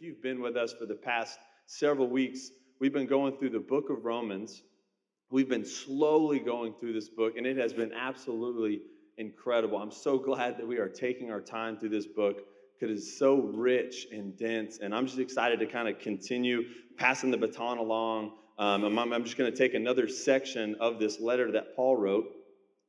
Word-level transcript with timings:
if 0.00 0.06
you've 0.06 0.22
been 0.22 0.40
with 0.40 0.56
us 0.56 0.72
for 0.72 0.86
the 0.86 0.94
past 0.94 1.38
several 1.66 2.08
weeks, 2.08 2.52
we've 2.80 2.92
been 2.92 3.06
going 3.06 3.36
through 3.36 3.50
the 3.50 3.60
book 3.60 3.90
of 3.90 4.06
Romans. 4.06 4.62
We've 5.30 5.48
been 5.48 5.66
slowly 5.66 6.38
going 6.38 6.72
through 6.80 6.94
this 6.94 7.10
book, 7.10 7.36
and 7.36 7.46
it 7.46 7.58
has 7.58 7.74
been 7.74 7.92
absolutely 7.92 8.80
incredible. 9.18 9.76
I'm 9.76 9.90
so 9.90 10.16
glad 10.16 10.56
that 10.56 10.66
we 10.66 10.78
are 10.78 10.88
taking 10.88 11.30
our 11.30 11.42
time 11.42 11.76
through 11.76 11.90
this 11.90 12.06
book 12.06 12.38
because 12.78 12.96
it's 12.96 13.18
so 13.18 13.42
rich 13.54 14.06
and 14.10 14.34
dense. 14.38 14.78
And 14.78 14.94
I'm 14.94 15.06
just 15.06 15.18
excited 15.18 15.60
to 15.60 15.66
kind 15.66 15.86
of 15.86 15.98
continue 15.98 16.62
passing 16.96 17.30
the 17.30 17.36
baton 17.36 17.76
along. 17.76 18.32
Um, 18.58 18.84
I'm, 18.84 19.12
I'm 19.12 19.24
just 19.24 19.36
going 19.36 19.52
to 19.52 19.56
take 19.56 19.74
another 19.74 20.08
section 20.08 20.76
of 20.80 20.98
this 20.98 21.20
letter 21.20 21.52
that 21.52 21.76
Paul 21.76 21.98
wrote. 21.98 22.24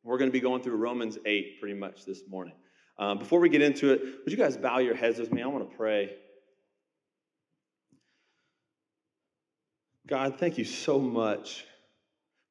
We're 0.04 0.18
going 0.18 0.30
to 0.30 0.34
be 0.34 0.40
going 0.40 0.64
through 0.64 0.78
Romans 0.78 1.18
8 1.26 1.60
pretty 1.60 1.76
much 1.76 2.06
this 2.06 2.22
morning. 2.30 2.56
Um, 2.98 3.20
before 3.20 3.42
we 3.42 3.50
get 3.50 3.62
into 3.62 3.92
it, 3.92 4.02
would 4.24 4.32
you 4.32 4.38
guys 4.38 4.56
bow 4.56 4.78
your 4.78 4.96
heads 4.96 5.20
with 5.20 5.34
me? 5.34 5.42
I 5.42 5.48
want 5.48 5.70
to 5.70 5.76
pray. 5.76 6.12
God, 10.12 10.38
thank 10.38 10.58
you 10.58 10.66
so 10.66 11.00
much 11.00 11.64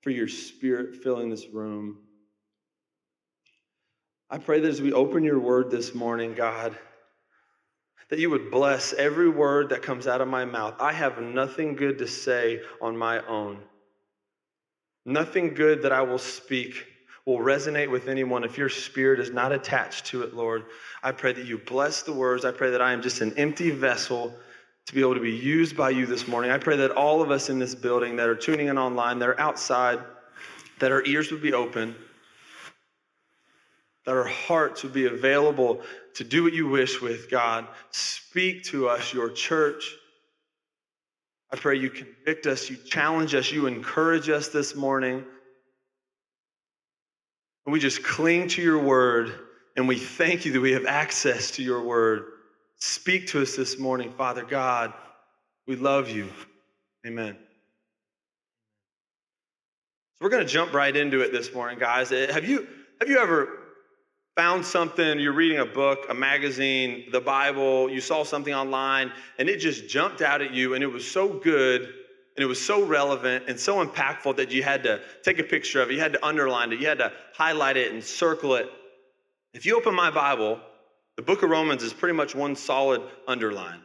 for 0.01 0.09
your 0.09 0.29
spirit 0.29 0.97
filling 0.97 1.29
this 1.29 1.47
room. 1.49 1.99
I 4.31 4.39
pray 4.39 4.61
that 4.61 4.67
as 4.67 4.81
we 4.81 4.95
open 4.95 5.25
your 5.25 5.39
word 5.39 5.71
this 5.71 5.95
morning, 5.95 6.33
God, 6.33 6.75
that 8.09 8.19
you 8.19 8.31
would 8.31 8.51
bless 8.51 8.95
every 8.95 9.29
word 9.29 9.69
that 9.69 9.83
comes 9.83 10.07
out 10.07 10.23
of 10.23 10.29
my 10.29 10.47
mouth. 10.47 10.73
I 10.81 10.95
have 10.95 11.21
nothing 11.21 11.77
good 11.77 11.99
to 11.99 12.07
say 12.07 12.63
on 12.81 12.97
my 12.97 13.21
own. 13.27 13.59
Nothing 15.05 15.53
good 15.53 15.83
that 15.83 15.93
I 15.93 16.01
will 16.01 16.17
speak 16.17 16.87
will 17.27 17.41
resonate 17.41 17.91
with 17.91 18.09
anyone 18.09 18.43
if 18.43 18.57
your 18.57 18.71
spirit 18.71 19.21
is 19.21 19.33
not 19.33 19.53
attached 19.53 20.07
to 20.07 20.23
it, 20.23 20.33
Lord. 20.33 20.65
I 21.03 21.13
pray 21.13 21.35
that 21.35 21.45
you 21.45 21.59
bless 21.59 22.05
the 22.05 22.15
words. 22.15 22.47
I 22.47 22.53
pray 22.53 22.71
that 22.71 22.81
I 22.81 22.95
am 22.95 23.03
just 23.03 23.21
an 23.21 23.37
empty 23.37 23.71
vessel 23.71 24.35
to 24.91 24.97
be 24.97 25.03
able 25.03 25.15
to 25.15 25.21
be 25.21 25.30
used 25.30 25.77
by 25.77 25.89
you 25.89 26.05
this 26.05 26.27
morning. 26.27 26.51
I 26.51 26.59
pray 26.59 26.77
that 26.79 26.91
all 26.91 27.23
of 27.23 27.30
us 27.30 27.49
in 27.49 27.61
this 27.61 27.77
building 27.77 28.17
that 28.17 28.29
are 28.29 28.35
tuning 28.35 28.66
in 28.66 28.77
online, 28.77 29.21
that 29.21 29.29
are 29.29 29.38
outside, 29.38 30.01
that 30.80 30.91
our 30.91 31.05
ears 31.05 31.30
would 31.30 31.41
be 31.41 31.52
open, 31.52 31.95
that 34.05 34.16
our 34.16 34.24
hearts 34.24 34.83
would 34.83 34.93
be 34.93 35.07
available 35.07 35.80
to 36.15 36.24
do 36.24 36.43
what 36.43 36.55
you 36.55 36.66
wish 36.66 37.01
with, 37.01 37.30
God. 37.30 37.68
Speak 37.93 38.65
to 38.65 38.88
us, 38.88 39.15
your 39.15 39.30
church. 39.30 39.95
I 41.52 41.57
pray 41.57 41.77
you 41.77 41.91
convict 41.91 42.49
us, 42.49 42.68
you 42.68 42.77
challenge 42.77 43.33
us, 43.37 43.52
you 43.52 43.66
encourage 43.66 44.29
us 44.29 44.49
this 44.49 44.74
morning. 44.74 45.24
And 47.65 47.73
we 47.73 47.79
just 47.79 48.02
cling 48.02 48.49
to 48.49 48.63
your 48.63 48.83
word 48.83 49.33
and 49.77 49.87
we 49.87 50.01
thank 50.01 50.45
you 50.45 50.51
that 50.51 50.61
we 50.61 50.73
have 50.73 50.87
access 50.87 51.52
to 51.52 51.63
your 51.63 51.80
word. 51.85 52.24
Speak 52.81 53.27
to 53.29 53.43
us 53.43 53.57
this 53.57 53.79
morning, 53.79 54.11
Father 54.13 54.43
God. 54.43 54.95
We 55.67 55.77
love 55.77 56.09
you. 56.09 56.29
Amen. 57.07 57.37
So 60.15 60.25
we're 60.25 60.31
going 60.31 60.47
to 60.47 60.53
jump 60.53 60.73
right 60.73 60.97
into 60.97 61.21
it 61.21 61.31
this 61.31 61.53
morning, 61.53 61.79
guys. 61.79 62.11
Eh, 62.11 62.33
have 62.33 62.45
you 62.45 62.67
have 63.01 63.09
you 63.09 63.19
ever 63.19 63.49
found 64.34 64.65
something, 64.65 65.19
you're 65.21 65.34
reading 65.34 65.59
a 65.59 65.67
book, 65.67 66.06
a 66.09 66.15
magazine, 66.15 67.05
the 67.12 67.21
Bible, 67.21 67.91
you 67.91 68.01
saw 68.01 68.25
something 68.25 68.55
online, 68.55 69.12
and 69.39 69.49
it 69.49 69.59
just 69.59 69.89
jumped 69.89 70.23
out 70.23 70.41
at 70.41 70.55
you, 70.55 70.75
and 70.75 70.83
it 70.83 70.87
was 70.87 71.11
so 71.11 71.28
good, 71.28 71.83
and 71.83 72.43
it 72.43 72.47
was 72.47 72.65
so 72.65 72.84
relevant 72.84 73.45
and 73.49 73.61
so 73.61 73.84
impactful 73.84 74.37
that 74.37 74.51
you 74.51 74.62
had 74.62 74.83
to 74.84 75.01
take 75.23 75.39
a 75.39 75.45
picture 75.45 75.83
of 75.83 75.91
it, 75.91 75.95
you 75.95 76.01
had 76.01 76.15
to 76.15 76.27
underline 76.27 76.73
it, 76.73 76.81
you 76.81 76.87
had 76.87 76.99
to 76.99 77.12
highlight 77.34 77.77
it 77.77 77.93
and 77.93 78.03
circle 78.03 78.55
it. 78.55 78.71
If 79.53 79.67
you 79.67 79.77
open 79.77 79.95
my 79.95 80.11
Bible, 80.11 80.61
the 81.21 81.26
book 81.26 81.43
of 81.43 81.50
Romans 81.50 81.82
is 81.82 81.93
pretty 81.93 82.15
much 82.15 82.34
one 82.34 82.56
solid 82.56 83.03
underline 83.28 83.82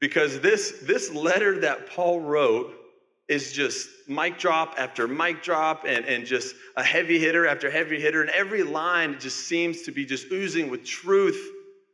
because 0.00 0.38
this, 0.40 0.80
this 0.82 1.10
letter 1.14 1.60
that 1.60 1.88
Paul 1.88 2.20
wrote 2.20 2.74
is 3.26 3.54
just 3.54 3.88
mic 4.06 4.38
drop 4.38 4.74
after 4.76 5.08
mic 5.08 5.42
drop 5.42 5.86
and, 5.86 6.04
and 6.04 6.26
just 6.26 6.54
a 6.76 6.82
heavy 6.82 7.18
hitter 7.18 7.46
after 7.46 7.70
heavy 7.70 7.98
hitter. 7.98 8.20
And 8.20 8.28
every 8.32 8.62
line 8.62 9.18
just 9.18 9.46
seems 9.46 9.80
to 9.84 9.92
be 9.92 10.04
just 10.04 10.30
oozing 10.30 10.68
with 10.68 10.84
truth 10.84 11.42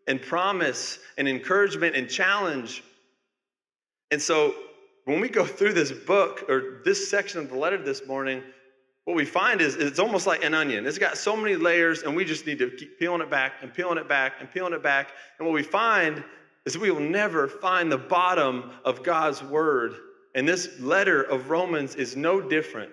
and 0.09 0.21
promise 0.21 0.99
and 1.17 1.29
encouragement 1.29 1.95
and 1.95 2.11
challenge. 2.11 2.83
And 4.11 4.21
so 4.21 4.57
when 5.05 5.21
we 5.21 5.29
go 5.29 5.47
through 5.47 5.75
this 5.75 5.93
book 5.93 6.47
or 6.49 6.81
this 6.85 7.09
section 7.09 7.39
of 7.39 7.49
the 7.49 7.57
letter 7.57 7.81
this 7.81 8.05
morning, 8.09 8.43
what 9.11 9.17
we 9.17 9.25
find 9.25 9.61
is 9.61 9.77
it's 9.77 9.99
almost 9.99 10.27
like 10.27 10.45
an 10.45 10.55
onion. 10.55 10.87
It's 10.87 10.99
got 10.99 11.19
so 11.19 11.37
many 11.37 11.57
layers, 11.57 12.03
and 12.03 12.15
we 12.15 12.25
just 12.25 12.47
need 12.47 12.59
to 12.59 12.71
keep 12.71 12.99
peeling 12.99 13.21
it 13.21 13.31
back 13.31 13.55
and 13.61 13.73
peeling 13.73 13.99
it 13.99 14.09
back 14.09 14.35
and 14.41 14.51
peeling 14.51 14.73
it 14.73 14.83
back. 14.83 15.11
And 15.39 15.47
what 15.47 15.55
we 15.55 15.63
find 15.63 16.23
is 16.65 16.79
we 16.79 16.91
will 16.91 17.01
never 17.01 17.49
find 17.49 17.91
the 17.91 17.99
bottom 17.99 18.71
of 18.85 19.03
God's 19.03 19.43
word 19.43 19.95
and 20.35 20.47
this 20.47 20.79
letter 20.81 21.23
of 21.23 21.51
Romans 21.51 21.97
is 21.97 22.17
no 22.17 22.41
different. 22.41 22.93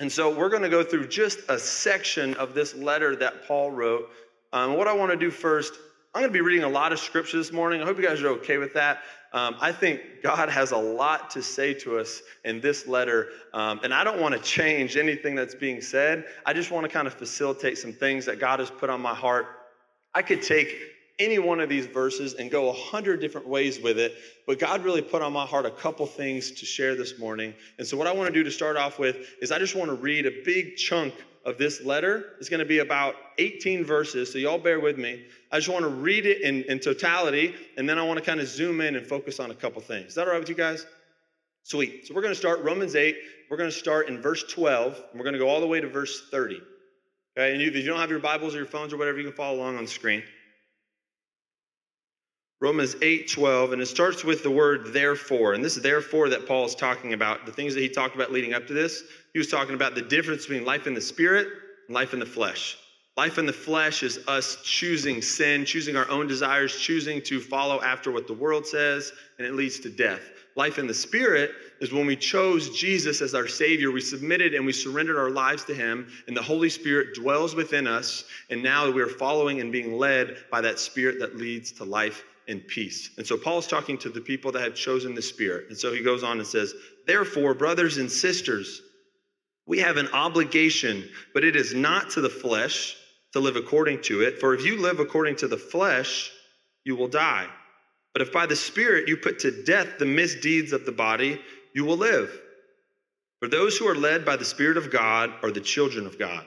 And 0.00 0.12
so 0.12 0.36
we're 0.36 0.50
going 0.50 0.62
to 0.62 0.68
go 0.68 0.84
through 0.84 1.08
just 1.08 1.40
a 1.48 1.58
section 1.58 2.34
of 2.34 2.54
this 2.54 2.74
letter 2.74 3.16
that 3.16 3.46
Paul 3.48 3.70
wrote. 3.70 4.08
Um, 4.52 4.76
what 4.76 4.86
I 4.86 4.92
want 4.92 5.10
to 5.10 5.16
do 5.16 5.30
first, 5.30 5.74
I'm 6.14 6.22
going 6.22 6.32
to 6.32 6.36
be 6.36 6.40
reading 6.40 6.64
a 6.64 6.68
lot 6.68 6.92
of 6.92 6.98
scripture 6.98 7.38
this 7.38 7.52
morning. 7.52 7.82
I 7.82 7.84
hope 7.84 7.96
you 7.96 8.06
guys 8.06 8.22
are 8.22 8.28
okay 8.28 8.58
with 8.58 8.74
that. 8.74 9.02
Um, 9.32 9.56
I 9.60 9.72
think 9.72 10.00
God 10.22 10.48
has 10.48 10.70
a 10.70 10.76
lot 10.76 11.30
to 11.30 11.42
say 11.42 11.74
to 11.74 11.98
us 11.98 12.22
in 12.44 12.60
this 12.60 12.86
letter. 12.86 13.28
Um, 13.52 13.80
and 13.82 13.92
I 13.92 14.04
don't 14.04 14.20
want 14.20 14.34
to 14.34 14.40
change 14.40 14.96
anything 14.96 15.34
that's 15.34 15.54
being 15.54 15.80
said. 15.80 16.24
I 16.46 16.52
just 16.52 16.70
want 16.70 16.84
to 16.84 16.88
kind 16.88 17.06
of 17.06 17.14
facilitate 17.14 17.78
some 17.78 17.92
things 17.92 18.24
that 18.26 18.40
God 18.40 18.60
has 18.60 18.70
put 18.70 18.88
on 18.88 19.00
my 19.00 19.14
heart. 19.14 19.46
I 20.14 20.22
could 20.22 20.42
take 20.42 20.74
any 21.18 21.38
one 21.38 21.60
of 21.60 21.68
these 21.68 21.86
verses 21.86 22.34
and 22.34 22.50
go 22.50 22.68
a 22.68 22.72
hundred 22.72 23.20
different 23.20 23.46
ways 23.48 23.80
with 23.80 23.98
it, 23.98 24.14
but 24.46 24.58
God 24.58 24.84
really 24.84 25.02
put 25.02 25.20
on 25.20 25.32
my 25.32 25.44
heart 25.44 25.66
a 25.66 25.70
couple 25.70 26.06
things 26.06 26.52
to 26.52 26.64
share 26.64 26.94
this 26.94 27.18
morning. 27.18 27.54
And 27.78 27.86
so, 27.86 27.96
what 27.96 28.06
I 28.06 28.12
want 28.12 28.28
to 28.28 28.32
do 28.32 28.44
to 28.44 28.50
start 28.50 28.76
off 28.76 28.98
with 28.98 29.16
is 29.42 29.50
I 29.50 29.58
just 29.58 29.74
want 29.74 29.90
to 29.90 29.94
read 29.94 30.26
a 30.26 30.32
big 30.44 30.76
chunk 30.76 31.14
of 31.44 31.58
this 31.58 31.82
letter. 31.82 32.34
It's 32.38 32.48
going 32.48 32.60
to 32.60 32.66
be 32.66 32.78
about 32.78 33.14
18 33.38 33.84
verses, 33.84 34.32
so 34.32 34.38
y'all 34.38 34.58
bear 34.58 34.80
with 34.80 34.98
me. 34.98 35.26
I 35.50 35.58
just 35.58 35.68
want 35.68 35.82
to 35.82 35.88
read 35.88 36.26
it 36.26 36.42
in, 36.42 36.64
in 36.64 36.78
totality, 36.78 37.54
and 37.76 37.88
then 37.88 37.98
I 37.98 38.02
want 38.02 38.18
to 38.18 38.24
kind 38.24 38.40
of 38.40 38.48
zoom 38.48 38.80
in 38.80 38.96
and 38.96 39.06
focus 39.06 39.40
on 39.40 39.50
a 39.50 39.54
couple 39.54 39.80
things. 39.80 40.08
Is 40.08 40.14
that 40.14 40.26
all 40.26 40.32
right 40.32 40.40
with 40.40 40.48
you 40.48 40.54
guys? 40.54 40.86
Sweet. 41.62 42.06
So, 42.06 42.14
we're 42.14 42.22
going 42.22 42.34
to 42.34 42.38
start 42.38 42.62
Romans 42.62 42.96
8. 42.96 43.16
We're 43.50 43.56
going 43.56 43.70
to 43.70 43.76
start 43.76 44.08
in 44.08 44.20
verse 44.20 44.44
12, 44.44 44.94
and 45.10 45.18
we're 45.18 45.24
going 45.24 45.34
to 45.34 45.38
go 45.38 45.48
all 45.48 45.60
the 45.60 45.66
way 45.66 45.80
to 45.80 45.88
verse 45.88 46.28
30. 46.30 46.60
Okay, 47.36 47.52
and 47.52 47.62
if 47.62 47.74
you 47.74 47.82
don't 47.84 48.00
have 48.00 48.10
your 48.10 48.18
Bibles 48.18 48.54
or 48.54 48.58
your 48.58 48.66
phones 48.66 48.92
or 48.92 48.96
whatever, 48.96 49.18
you 49.18 49.24
can 49.24 49.32
follow 49.32 49.58
along 49.58 49.76
on 49.76 49.84
the 49.84 49.90
screen. 49.90 50.22
Romans 52.60 52.96
8 53.00 53.30
12, 53.30 53.72
and 53.72 53.80
it 53.80 53.86
starts 53.86 54.24
with 54.24 54.42
the 54.42 54.50
word 54.50 54.92
therefore. 54.92 55.54
And 55.54 55.64
this 55.64 55.76
therefore 55.76 56.28
that 56.30 56.48
Paul 56.48 56.64
is 56.64 56.74
talking 56.74 57.12
about, 57.12 57.46
the 57.46 57.52
things 57.52 57.72
that 57.74 57.80
he 57.80 57.88
talked 57.88 58.16
about 58.16 58.32
leading 58.32 58.52
up 58.52 58.66
to 58.66 58.74
this, 58.74 59.04
he 59.32 59.38
was 59.38 59.48
talking 59.48 59.76
about 59.76 59.94
the 59.94 60.02
difference 60.02 60.46
between 60.46 60.64
life 60.64 60.88
in 60.88 60.94
the 60.94 61.00
spirit 61.00 61.46
and 61.86 61.94
life 61.94 62.14
in 62.14 62.18
the 62.18 62.26
flesh. 62.26 62.76
Life 63.16 63.38
in 63.38 63.46
the 63.46 63.52
flesh 63.52 64.02
is 64.02 64.18
us 64.26 64.58
choosing 64.64 65.22
sin, 65.22 65.64
choosing 65.64 65.96
our 65.96 66.08
own 66.08 66.26
desires, 66.26 66.76
choosing 66.76 67.22
to 67.22 67.40
follow 67.40 67.80
after 67.80 68.10
what 68.10 68.26
the 68.26 68.34
world 68.34 68.66
says, 68.66 69.12
and 69.38 69.46
it 69.46 69.54
leads 69.54 69.78
to 69.80 69.90
death. 69.90 70.22
Life 70.56 70.78
in 70.78 70.88
the 70.88 70.94
spirit 70.94 71.52
is 71.80 71.92
when 71.92 72.06
we 72.06 72.16
chose 72.16 72.76
Jesus 72.76 73.20
as 73.20 73.34
our 73.34 73.46
Savior, 73.46 73.92
we 73.92 74.00
submitted 74.00 74.54
and 74.54 74.66
we 74.66 74.72
surrendered 74.72 75.16
our 75.16 75.30
lives 75.30 75.64
to 75.66 75.74
Him, 75.74 76.08
and 76.26 76.36
the 76.36 76.42
Holy 76.42 76.68
Spirit 76.68 77.14
dwells 77.14 77.54
within 77.54 77.86
us, 77.86 78.24
and 78.50 78.62
now 78.62 78.90
we 78.90 79.00
are 79.00 79.08
following 79.08 79.60
and 79.60 79.70
being 79.70 79.96
led 79.96 80.38
by 80.50 80.60
that 80.60 80.80
Spirit 80.80 81.20
that 81.20 81.36
leads 81.36 81.70
to 81.72 81.84
life 81.84 82.24
and 82.48 82.66
peace. 82.66 83.10
And 83.18 83.26
so 83.26 83.36
Paul 83.36 83.58
is 83.58 83.66
talking 83.66 83.98
to 83.98 84.08
the 84.08 84.20
people 84.20 84.50
that 84.52 84.62
have 84.62 84.74
chosen 84.74 85.14
the 85.14 85.22
Spirit. 85.22 85.66
And 85.68 85.76
so 85.78 85.92
he 85.92 86.02
goes 86.02 86.24
on 86.24 86.38
and 86.38 86.46
says, 86.46 86.74
Therefore, 87.06 87.54
brothers 87.54 87.98
and 87.98 88.10
sisters, 88.10 88.80
we 89.66 89.78
have 89.80 89.98
an 89.98 90.08
obligation, 90.08 91.08
but 91.34 91.44
it 91.44 91.54
is 91.54 91.74
not 91.74 92.10
to 92.10 92.22
the 92.22 92.30
flesh 92.30 92.96
to 93.32 93.40
live 93.40 93.56
according 93.56 94.02
to 94.02 94.22
it. 94.22 94.38
For 94.38 94.54
if 94.54 94.64
you 94.64 94.80
live 94.80 94.98
according 94.98 95.36
to 95.36 95.48
the 95.48 95.58
flesh, 95.58 96.30
you 96.84 96.96
will 96.96 97.08
die. 97.08 97.46
But 98.14 98.22
if 98.22 98.32
by 98.32 98.46
the 98.46 98.56
Spirit 98.56 99.08
you 99.08 99.18
put 99.18 99.38
to 99.40 99.62
death 99.64 99.98
the 99.98 100.06
misdeeds 100.06 100.72
of 100.72 100.86
the 100.86 100.92
body, 100.92 101.40
you 101.74 101.84
will 101.84 101.98
live. 101.98 102.40
For 103.40 103.48
those 103.48 103.76
who 103.76 103.86
are 103.86 103.94
led 103.94 104.24
by 104.24 104.36
the 104.36 104.44
Spirit 104.44 104.78
of 104.78 104.90
God 104.90 105.32
are 105.42 105.50
the 105.50 105.60
children 105.60 106.06
of 106.06 106.18
God. 106.18 106.46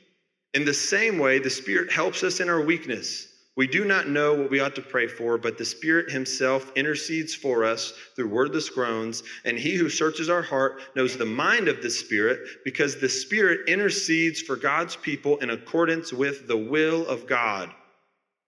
In 0.53 0.65
the 0.65 0.73
same 0.73 1.17
way, 1.17 1.39
the 1.39 1.49
Spirit 1.49 1.91
helps 1.91 2.23
us 2.23 2.39
in 2.39 2.49
our 2.49 2.61
weakness. 2.61 3.27
We 3.57 3.67
do 3.67 3.83
not 3.85 4.07
know 4.07 4.33
what 4.33 4.49
we 4.49 4.59
ought 4.59 4.75
to 4.75 4.81
pray 4.81 5.07
for, 5.07 5.37
but 5.37 5.57
the 5.57 5.65
Spirit 5.65 6.09
Himself 6.09 6.71
intercedes 6.75 7.35
for 7.35 7.63
us 7.65 7.93
through 8.15 8.29
wordless 8.29 8.69
groans. 8.69 9.23
And 9.45 9.57
He 9.57 9.75
who 9.75 9.89
searches 9.89 10.29
our 10.29 10.41
heart 10.41 10.81
knows 10.95 11.17
the 11.17 11.25
mind 11.25 11.67
of 11.67 11.81
the 11.81 11.89
Spirit, 11.89 12.39
because 12.63 12.99
the 12.99 13.09
Spirit 13.09 13.67
intercedes 13.67 14.41
for 14.41 14.55
God's 14.55 14.95
people 14.95 15.37
in 15.37 15.49
accordance 15.49 16.13
with 16.13 16.47
the 16.47 16.57
will 16.57 17.05
of 17.07 17.27
God. 17.27 17.73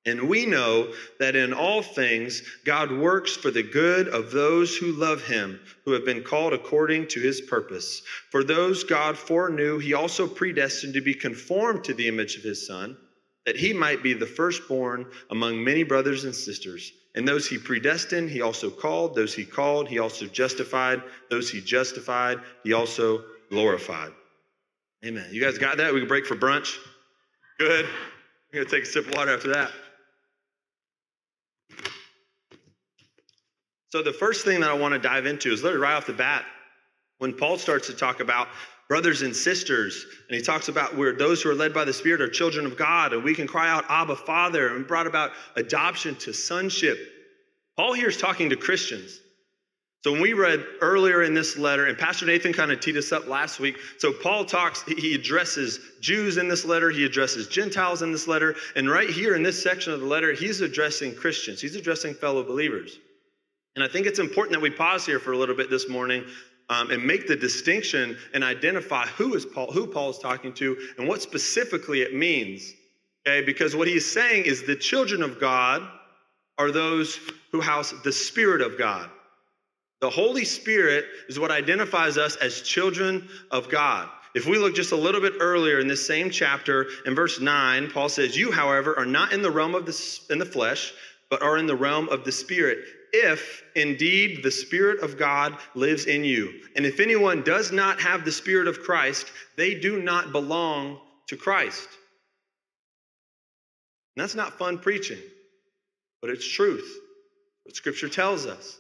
And 0.06 0.28
we 0.28 0.46
know 0.46 0.94
that 1.20 1.36
in 1.36 1.54
all 1.54 1.82
things 1.82 2.42
God 2.66 2.92
works 2.92 3.36
for 3.36 3.52
the 3.52 3.64
good 3.64 4.10
of 4.10 4.32
those 4.32 4.76
who 4.76 4.92
love 4.92 5.24
him, 5.24 5.62
who 5.86 5.94
have 5.94 6.04
been 6.04 6.24
called 6.24 6.54
according 6.54 7.08
to 7.10 7.22
his 7.22 7.40
purpose. 7.40 8.02
For 8.30 8.44
those 8.44 8.84
God 8.84 9.18
foreknew, 9.18 9.80
he 9.80 9.94
also 9.94 10.28
predestined 10.28 10.94
to 10.96 11.02
be 11.02 11.14
conformed 11.14 11.86
to 11.86 11.94
the 11.94 12.10
image 12.10 12.36
of 12.36 12.44
his 12.44 12.68
son, 12.68 12.98
that 13.46 13.56
he 13.56 13.72
might 13.72 14.04
be 14.04 14.14
the 14.14 14.26
firstborn 14.26 15.06
among 15.30 15.64
many 15.64 15.84
brothers 15.84 16.26
and 16.26 16.36
sisters. 16.36 16.92
And 17.16 17.26
those 17.26 17.48
he 17.48 17.58
predestined, 17.58 18.30
he 18.30 18.42
also 18.42 18.70
called. 18.70 19.16
Those 19.16 19.34
he 19.34 19.46
called, 19.46 19.88
he 19.88 20.00
also 20.00 20.26
justified. 20.26 21.02
Those 21.30 21.50
he 21.50 21.62
justified, 21.62 22.40
he 22.64 22.74
also 22.74 23.24
glorified. 23.50 24.12
Amen. 25.06 25.28
You 25.32 25.42
guys 25.42 25.58
got 25.58 25.78
that? 25.78 25.94
We 25.94 26.00
can 26.00 26.08
break 26.10 26.26
for 26.26 26.36
brunch? 26.36 26.76
Good. 27.60 27.86
I'm 27.86 28.54
going 28.54 28.66
to 28.66 28.72
take 28.72 28.84
a 28.84 28.86
sip 28.86 29.08
of 29.08 29.16
water 29.16 29.34
after 29.34 29.50
that. 29.54 29.72
So, 33.94 34.02
the 34.02 34.12
first 34.12 34.44
thing 34.44 34.60
that 34.62 34.72
I 34.72 34.74
want 34.74 34.96
to 34.96 35.00
dive 35.00 35.28
into 35.28 35.54
is 35.54 35.62
literally 35.62 35.84
right 35.84 35.94
off 35.94 36.08
the 36.08 36.14
bat 36.14 36.46
when 37.20 37.32
Paul 37.32 37.60
starts 37.60 37.86
to 37.86 37.94
talk 37.94 38.22
about 38.22 38.48
brothers 38.90 39.22
and 39.22 39.36
sisters, 39.36 40.08
and 40.28 40.36
he 40.36 40.42
talks 40.42 40.68
about 40.68 40.98
where 40.98 41.14
those 41.14 41.44
who 41.44 41.52
are 41.52 41.54
led 41.54 41.76
by 41.76 41.86
the 41.86 41.94
Spirit 41.94 42.20
are 42.20 42.28
children 42.28 42.66
of 42.66 42.76
God, 42.76 43.14
and 43.14 43.24
we 43.24 43.36
can 43.36 43.46
cry 43.46 43.70
out, 43.70 43.86
Abba, 43.90 44.16
Father, 44.16 44.76
and 44.76 44.88
brought 44.88 45.06
about 45.06 45.34
adoption 45.58 46.16
to 46.16 46.34
sonship. 46.34 46.98
Paul 47.78 47.94
here 47.94 48.08
is 48.08 48.18
talking 48.18 48.50
to 48.50 48.56
Christians. 48.56 49.20
So 50.04 50.12
when 50.12 50.22
we 50.22 50.34
read 50.34 50.66
earlier 50.82 51.22
in 51.22 51.36
this 51.36 51.56
letter, 51.56 51.86
and 51.86 51.96
Pastor 51.96 52.26
Nathan 52.26 52.52
kind 52.52 52.72
of 52.72 52.80
teed 52.80 52.98
us 52.98 53.12
up 53.12 53.28
last 53.28 53.60
week. 53.60 53.78
So 54.00 54.12
Paul 54.12 54.44
talks, 54.44 54.82
he 54.88 55.14
addresses 55.14 55.80
Jews 56.02 56.38
in 56.38 56.48
this 56.48 56.66
letter, 56.66 56.90
he 56.90 57.06
addresses 57.06 57.48
Gentiles 57.48 58.02
in 58.02 58.12
this 58.12 58.28
letter, 58.28 58.56
and 58.76 58.90
right 58.90 59.12
here 59.12 59.36
in 59.36 59.44
this 59.44 59.62
section 59.62 59.94
of 59.94 60.00
the 60.00 60.08
letter, 60.08 60.34
he's 60.34 60.62
addressing 60.62 61.14
Christians, 61.14 61.62
he's 61.62 61.76
addressing 61.76 62.16
fellow 62.16 62.42
believers. 62.42 62.98
And 63.76 63.84
I 63.84 63.88
think 63.88 64.06
it's 64.06 64.20
important 64.20 64.54
that 64.54 64.62
we 64.62 64.70
pause 64.70 65.06
here 65.06 65.20
for 65.20 65.32
a 65.32 65.38
little 65.38 65.56
bit 65.56 65.70
this 65.70 65.90
morning 65.90 66.24
um, 66.70 66.92
and 66.92 67.04
make 67.04 67.28
the 67.28 67.36
distinction 67.36 68.18
and 68.34 68.44
identify 68.44 69.06
who 69.08 69.34
is 69.34 69.46
Paul, 69.46 69.72
who 69.72 69.88
Paul 69.88 70.12
is 70.12 70.20
talking 70.20 70.54
to, 70.54 70.78
and 70.98 71.08
what 71.08 71.22
specifically 71.22 72.02
it 72.02 72.14
means. 72.14 72.74
Okay, 73.26 73.44
because 73.46 73.76
what 73.76 73.88
he's 73.88 74.10
saying 74.12 74.46
is 74.46 74.64
the 74.64 74.76
children 74.76 75.24
of 75.24 75.40
God 75.40 75.88
are 76.58 76.72
those 76.72 77.20
who 77.52 77.62
house 77.62 77.94
the 78.04 78.12
Spirit 78.12 78.62
of 78.62 78.78
God. 78.78 79.10
The 80.02 80.10
Holy 80.10 80.46
Spirit 80.46 81.06
is 81.30 81.40
what 81.40 81.50
identifies 81.50 82.18
us 82.18 82.36
as 82.36 82.62
children 82.62 83.28
of 83.50 83.70
God. 83.70 84.10
If 84.36 84.46
we 84.46 84.58
look 84.58 84.76
just 84.76 84.92
a 84.92 84.98
little 84.98 85.22
bit 85.22 85.34
earlier 85.40 85.80
in 85.80 85.88
this 85.88 86.06
same 86.06 86.30
chapter, 86.30 86.88
in 87.06 87.16
verse 87.16 87.40
9, 87.40 87.90
Paul 87.92 88.10
says, 88.10 88.36
You, 88.36 88.52
however, 88.52 88.98
are 88.98 89.06
not 89.06 89.32
in 89.32 89.42
the 89.42 89.52
realm 89.52 89.74
of 89.74 89.86
the, 89.86 90.20
in 90.30 90.40
the 90.40 90.46
flesh, 90.46 90.94
but 91.30 91.42
are 91.42 91.58
in 91.58 91.66
the 91.66 91.76
realm 91.76 92.10
of 92.10 92.26
the 92.26 92.32
Spirit 92.32 92.80
if 93.14 93.64
indeed 93.76 94.44
the 94.44 94.52
Spirit 94.52 95.02
of 95.02 95.18
God 95.18 95.56
lives 95.76 96.06
in 96.06 96.26
you. 96.26 96.62
And 96.76 96.86
if 96.86 97.00
anyone 97.00 97.44
does 97.44 97.72
not 97.72 98.02
have 98.02 98.26
the 98.26 98.32
Spirit 98.32 98.68
of 98.68 98.82
Christ, 98.82 99.32
they 99.56 99.76
do 99.76 100.02
not 100.02 100.32
belong 100.32 101.00
to 101.28 101.38
Christ. 101.38 101.88
And 104.16 104.24
that's 104.24 104.36
not 104.36 104.58
fun 104.58 104.80
preaching, 104.80 105.20
but 106.22 106.32
it's 106.32 106.48
truth. 106.48 106.98
What 107.64 107.76
Scripture 107.76 108.10
tells 108.10 108.46
us. 108.48 108.78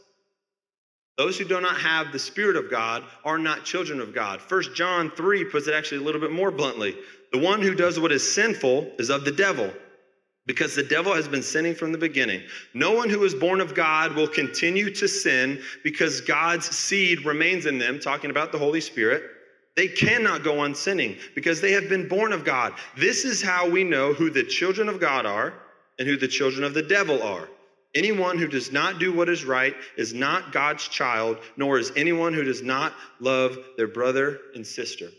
Those 1.18 1.38
who 1.38 1.46
do 1.46 1.62
not 1.62 1.80
have 1.80 2.12
the 2.12 2.18
Spirit 2.18 2.56
of 2.56 2.72
God 2.72 3.04
are 3.24 3.38
not 3.38 3.66
children 3.66 4.02
of 4.02 4.16
God. 4.16 4.42
First 4.42 4.74
John 4.76 5.12
3 5.12 5.46
puts 5.46 5.68
it 5.68 5.76
actually 5.76 6.02
a 6.02 6.04
little 6.04 6.20
bit 6.20 6.32
more 6.32 6.50
bluntly. 6.50 6.98
The 7.32 7.38
one 7.38 7.62
who 7.62 7.76
does 7.76 8.00
what 8.00 8.12
is 8.12 8.34
sinful 8.34 8.94
is 8.98 9.12
of 9.12 9.24
the 9.24 9.32
devil 9.32 9.72
because 10.46 10.76
the 10.76 10.84
devil 10.84 11.14
has 11.14 11.28
been 11.28 11.44
sinning 11.44 11.74
from 11.74 11.92
the 11.92 11.98
beginning. 11.98 12.42
No 12.74 12.92
one 12.92 13.10
who 13.10 13.24
is 13.24 13.34
born 13.34 13.62
of 13.62 13.74
God 13.74 14.14
will 14.14 14.28
continue 14.28 14.94
to 14.96 15.08
sin 15.08 15.62
because 15.84 16.22
God's 16.22 16.66
seed 16.66 17.26
remains 17.26 17.66
in 17.66 17.78
them, 17.78 18.00
talking 18.00 18.30
about 18.30 18.52
the 18.52 18.58
Holy 18.58 18.82
Spirit. 18.82 19.24
They 19.76 19.88
cannot 19.88 20.44
go 20.44 20.60
on 20.60 20.76
sinning 20.76 21.18
because 21.34 21.62
they 21.62 21.72
have 21.72 21.90
been 21.90 22.08
born 22.08 22.34
of 22.34 22.46
God. 22.46 22.74
This 22.98 23.26
is 23.26 23.42
how 23.42 23.70
we 23.70 23.84
know 23.84 24.14
who 24.14 24.30
the 24.30 24.44
children 24.44 24.90
of 24.90 25.00
God 25.00 25.26
are 25.26 25.54
and 25.98 26.08
who 26.08 26.18
the 26.18 26.28
children 26.28 26.64
of 26.64 26.74
the 26.74 26.84
devil 26.84 27.24
are. 27.24 27.48
Anyone 27.96 28.38
who 28.38 28.48
does 28.48 28.72
not 28.72 29.00
do 29.00 29.14
what 29.14 29.30
is 29.30 29.46
right 29.46 29.76
is 29.98 30.14
not 30.14 30.52
God's 30.52 30.88
child, 30.88 31.38
nor 31.58 31.78
is 31.78 31.92
anyone 31.96 32.34
who 32.34 32.44
does 32.44 32.64
not 32.64 32.94
love 33.20 33.58
their 33.78 33.88
brother 33.88 34.40
and 34.56 34.66
sister. 34.66 35.10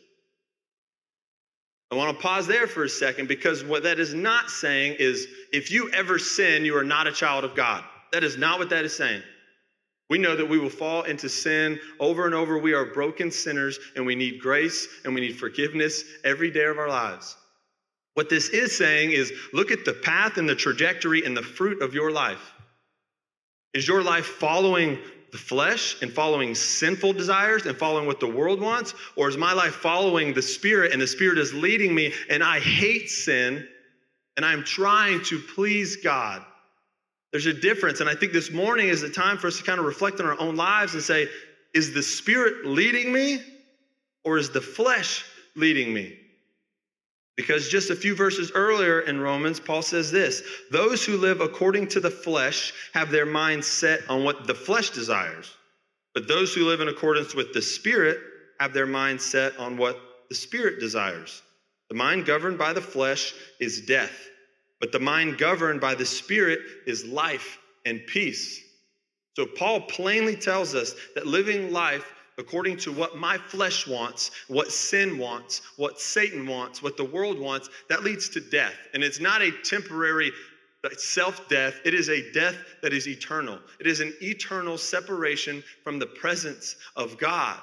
I 1.95 1.97
want 1.97 2.19
to 2.19 2.21
pause 2.21 2.49
there 2.49 2.67
for 2.67 2.83
a 2.83 2.89
second 2.89 3.29
because 3.29 3.63
what 3.63 3.85
that 3.85 4.01
is 4.01 4.15
not 4.15 4.51
saying 4.51 4.97
is 4.99 5.29
if 5.53 5.71
you 5.71 5.93
ever 5.93 6.19
sin, 6.19 6.65
you 6.65 6.77
are 6.77 6.83
not 6.83 7.07
a 7.07 7.13
child 7.13 7.45
of 7.45 7.55
God. 7.55 7.85
That 8.11 8.25
is 8.25 8.37
not 8.37 8.59
what 8.59 8.71
that 8.71 8.85
is 8.85 8.97
saying. 8.97 9.23
We 10.11 10.19
know 10.19 10.35
that 10.35 10.49
we 10.49 10.59
will 10.59 10.71
fall 10.71 11.05
into 11.05 11.29
sin 11.29 11.79
over 12.01 12.27
and 12.27 12.35
over. 12.35 12.59
We 12.59 12.73
are 12.73 12.87
broken 12.87 13.31
sinners 13.31 13.79
and 13.95 14.05
we 14.05 14.17
need 14.17 14.41
grace 14.41 14.89
and 15.05 15.15
we 15.15 15.21
need 15.21 15.39
forgiveness 15.39 16.03
every 16.25 16.51
day 16.51 16.65
of 16.65 16.79
our 16.79 16.89
lives. 16.89 17.37
What 18.15 18.29
this 18.29 18.49
is 18.49 18.77
saying 18.77 19.13
is 19.13 19.33
look 19.53 19.71
at 19.71 19.85
the 19.85 19.93
path 19.93 20.37
and 20.37 20.49
the 20.49 20.57
trajectory 20.57 21.25
and 21.25 21.37
the 21.37 21.43
fruit 21.43 21.81
of 21.81 21.95
your 21.95 22.11
life. 22.11 22.55
Is 23.73 23.87
your 23.87 24.03
life 24.03 24.27
following 24.27 24.99
the 25.35 25.39
flesh 25.39 26.01
and 26.01 26.13
following 26.13 26.55
sinful 26.55 27.13
desires 27.13 27.67
and 27.67 27.77
following 27.77 28.07
what 28.07 28.21
the 28.21 28.29
world 28.29 28.61
wants? 28.61 28.95
Or 29.17 29.29
is 29.29 29.37
my 29.37 29.53
life 29.53 29.75
following 29.75 30.33
the 30.33 30.41
Spirit 30.41 30.93
and 30.93 31.03
the 31.03 31.09
Spirit 31.09 31.39
is 31.39 31.53
leading 31.53 31.93
me 31.93 32.13
and 32.31 32.41
I 32.41 32.61
hate 32.61 33.11
sin 33.11 33.67
and 34.37 34.47
I'm 34.47 34.63
trying 34.63 35.25
to 35.25 35.41
please 35.41 35.97
God? 35.97 36.41
There's 37.33 37.47
a 37.47 37.53
difference. 37.53 37.99
And 37.99 38.09
I 38.09 38.15
think 38.15 38.33
this 38.33 38.53
morning 38.53 38.87
is 38.87 39.01
the 39.01 39.09
time 39.09 39.37
for 39.37 39.49
us 39.49 39.59
to 39.59 39.65
kind 39.65 39.81
of 39.81 39.87
reflect 39.87 40.21
on 40.21 40.27
our 40.27 40.39
own 40.39 40.55
lives 40.55 40.95
and 40.95 41.03
say, 41.03 41.29
is 41.75 41.93
the 41.93 42.03
Spirit 42.05 42.65
leading 42.65 43.13
me 43.13 43.43
or 44.23 44.39
is 44.39 44.51
the 44.51 44.61
flesh 44.61 45.25
leading 45.57 45.93
me? 45.93 46.17
Because 47.37 47.69
just 47.69 47.91
a 47.91 47.97
few 47.97 48.15
verses 48.15 48.53
earlier 48.55 49.01
in 49.01 49.21
Romans, 49.21 49.59
Paul 49.59 49.83
says 49.83 50.11
this 50.11 50.43
those 50.71 51.05
who 51.05 51.17
live 51.17 51.41
according 51.41 51.89
to 51.89 52.01
the 52.01 52.11
flesh 52.11 52.73
have 52.93 53.11
their 53.11 53.27
mind 53.27 53.65
set 53.65 54.09
on 54.09 54.25
what 54.25 54.47
the 54.47 54.55
flesh 54.55 54.91
desires, 54.91 55.53
but 56.15 56.29
those 56.29 56.55
who 56.55 56.65
live 56.65 56.81
in 56.81 56.89
accordance 56.89 57.35
with 57.35 57.53
the 57.53 57.63
Spirit 57.63 58.19
have 58.61 58.73
their 58.73 58.87
mind 58.87 59.21
set 59.21 59.57
on 59.59 59.77
what 59.77 59.99
the 60.29 60.35
Spirit 60.35 60.79
desires. 60.79 61.43
The 61.89 61.97
mind 61.97 62.25
governed 62.25 62.59
by 62.59 62.73
the 62.73 62.81
flesh 62.81 63.35
is 63.61 63.81
death, 63.81 64.29
but 64.81 64.93
the 64.93 65.01
mind 65.01 65.39
governed 65.39 65.81
by 65.81 65.95
the 65.97 66.07
Spirit 66.07 66.61
is 66.87 67.05
life 67.05 67.59
and 67.85 68.01
peace. 68.07 68.63
So 69.35 69.45
Paul 69.45 69.81
plainly 69.83 70.37
tells 70.37 70.75
us 70.77 70.95
that 71.17 71.27
living 71.27 71.73
life 71.73 72.05
according 72.39 72.77
to 72.79 72.93
what 72.93 73.17
my 73.17 73.39
flesh 73.39 73.87
wants, 73.87 74.31
what 74.49 74.71
sin 74.71 75.19
wants, 75.19 75.63
what 75.77 76.01
Satan 76.01 76.47
wants, 76.47 76.83
what 76.83 76.97
the 76.97 77.05
world 77.05 77.39
wants, 77.39 77.69
that 77.89 78.03
leads 78.03 78.29
to 78.31 78.41
death. 78.41 78.75
And 78.93 79.05
it's 79.05 79.21
not 79.21 79.43
a 79.43 79.53
temporary 79.63 80.33
uh, 80.85 80.89
self 80.97 81.49
death, 81.49 81.75
it 81.85 81.95
is 81.95 82.11
a 82.11 82.31
death 82.33 82.57
that 82.83 82.93
is 82.93 83.09
eternal. 83.09 83.59
It 83.81 83.87
is 83.87 84.01
an 84.01 84.13
eternal 84.21 84.77
separation 84.77 85.63
from 85.83 85.99
the 85.99 86.07
presence 86.07 86.77
of 86.97 87.17
God. 87.19 87.59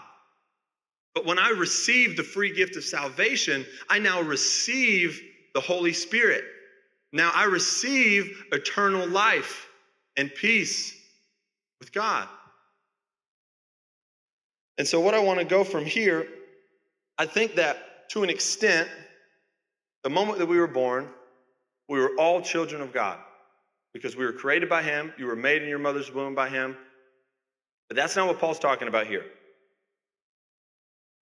But 1.14 1.26
when 1.26 1.38
I 1.38 1.50
receive 1.50 2.16
the 2.16 2.24
free 2.24 2.54
gift 2.54 2.78
of 2.78 2.84
salvation, 2.84 3.66
I 3.90 4.00
now 4.00 4.22
receive 4.22 5.22
the 5.54 5.60
Holy 5.60 5.94
Spirit. 5.94 6.46
Now 7.12 7.32
I 7.36 7.44
receive 7.44 8.46
eternal 8.54 9.06
life 9.08 9.68
and 10.16 10.34
peace 10.34 10.98
with 11.80 11.92
God. 11.92 12.28
And 14.82 14.88
so, 14.88 15.00
what 15.00 15.14
I 15.14 15.20
want 15.20 15.38
to 15.38 15.46
go 15.46 15.64
from 15.64 15.86
here, 15.86 16.26
I 17.16 17.28
think 17.28 17.54
that 17.58 18.10
to 18.10 18.24
an 18.24 18.32
extent, 18.32 18.90
the 20.04 20.10
moment 20.10 20.40
that 20.40 20.48
we 20.48 20.58
were 20.58 20.66
born, 20.66 21.08
we 21.88 22.00
were 22.00 22.16
all 22.18 22.42
children 22.42 22.82
of 22.82 22.92
God 22.92 23.20
because 23.94 24.16
we 24.16 24.26
were 24.26 24.34
created 24.34 24.70
by 24.70 24.82
Him. 24.82 25.14
You 25.20 25.28
were 25.28 25.36
made 25.36 25.62
in 25.62 25.70
your 25.70 25.78
mother's 25.78 26.12
womb 26.12 26.34
by 26.34 26.50
Him. 26.50 26.76
But 27.90 27.96
that's 27.96 28.16
not 28.16 28.26
what 28.26 28.40
Paul's 28.40 28.58
talking 28.58 28.88
about 28.88 29.06
here. 29.06 29.24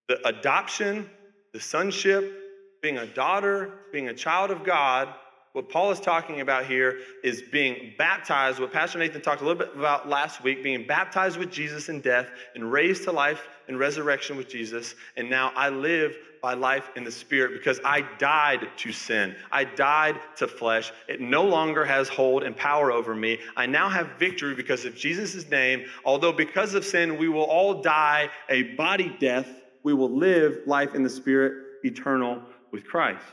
The 0.07 0.25
adoption, 0.25 1.09
the 1.51 1.59
sonship, 1.59 2.33
being 2.81 2.97
a 2.97 3.07
daughter, 3.07 3.73
being 3.91 4.07
a 4.07 4.13
child 4.13 4.51
of 4.51 4.63
God, 4.63 5.09
what 5.53 5.69
Paul 5.69 5.91
is 5.91 5.99
talking 5.99 6.41
about 6.41 6.65
here 6.65 6.99
is 7.23 7.41
being 7.51 7.93
baptized, 7.97 8.59
what 8.59 8.71
Pastor 8.71 8.99
Nathan 8.99 9.21
talked 9.21 9.41
a 9.41 9.45
little 9.45 9.57
bit 9.57 9.75
about 9.75 10.07
last 10.07 10.43
week, 10.43 10.63
being 10.63 10.85
baptized 10.85 11.37
with 11.37 11.51
Jesus 11.51 11.89
in 11.89 12.01
death 12.01 12.29
and 12.53 12.71
raised 12.71 13.03
to 13.05 13.11
life 13.11 13.47
and 13.67 13.79
resurrection 13.79 14.37
with 14.37 14.47
Jesus. 14.47 14.93
And 15.17 15.29
now 15.29 15.51
I 15.55 15.69
live 15.69 16.15
by 16.41 16.53
life 16.53 16.91
in 16.95 17.03
the 17.03 17.11
Spirit 17.11 17.53
because 17.53 17.79
I 17.83 18.01
died 18.19 18.67
to 18.77 18.91
sin. 18.91 19.35
I 19.51 19.63
died 19.63 20.19
to 20.37 20.47
flesh. 20.47 20.91
It 21.07 21.19
no 21.19 21.43
longer 21.43 21.83
has 21.83 22.07
hold 22.07 22.43
and 22.43 22.55
power 22.55 22.91
over 22.91 23.15
me. 23.15 23.39
I 23.57 23.65
now 23.65 23.89
have 23.89 24.11
victory 24.19 24.53
because 24.53 24.85
of 24.85 24.95
Jesus' 24.95 25.49
name. 25.49 25.85
Although 26.05 26.31
because 26.31 26.75
of 26.75 26.85
sin, 26.85 27.17
we 27.17 27.27
will 27.27 27.43
all 27.43 27.81
die 27.81 28.29
a 28.49 28.63
body 28.75 29.15
death, 29.19 29.47
we 29.83 29.93
will 29.93 30.15
live 30.15 30.59
life 30.67 30.93
in 30.93 31.03
the 31.03 31.09
Spirit 31.09 31.53
eternal 31.83 32.41
with 32.71 32.85
Christ. 32.85 33.23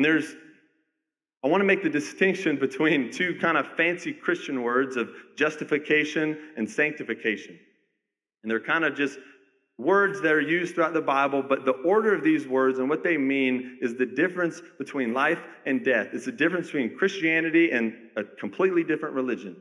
And 0.00 0.04
there's, 0.06 0.34
I 1.44 1.48
want 1.48 1.60
to 1.60 1.66
make 1.66 1.82
the 1.82 1.90
distinction 1.90 2.56
between 2.58 3.12
two 3.12 3.36
kind 3.38 3.58
of 3.58 3.66
fancy 3.76 4.14
Christian 4.14 4.62
words 4.62 4.96
of 4.96 5.10
justification 5.36 6.38
and 6.56 6.70
sanctification. 6.70 7.58
And 8.42 8.50
they're 8.50 8.60
kind 8.60 8.86
of 8.86 8.94
just 8.94 9.18
words 9.76 10.22
that 10.22 10.32
are 10.32 10.40
used 10.40 10.74
throughout 10.74 10.94
the 10.94 11.02
Bible, 11.02 11.44
but 11.46 11.66
the 11.66 11.72
order 11.72 12.14
of 12.14 12.24
these 12.24 12.48
words 12.48 12.78
and 12.78 12.88
what 12.88 13.04
they 13.04 13.18
mean 13.18 13.76
is 13.82 13.96
the 13.96 14.06
difference 14.06 14.62
between 14.78 15.12
life 15.12 15.40
and 15.66 15.84
death. 15.84 16.08
It's 16.14 16.24
the 16.24 16.32
difference 16.32 16.68
between 16.68 16.96
Christianity 16.96 17.70
and 17.70 17.92
a 18.16 18.24
completely 18.24 18.82
different 18.82 19.14
religion. 19.14 19.54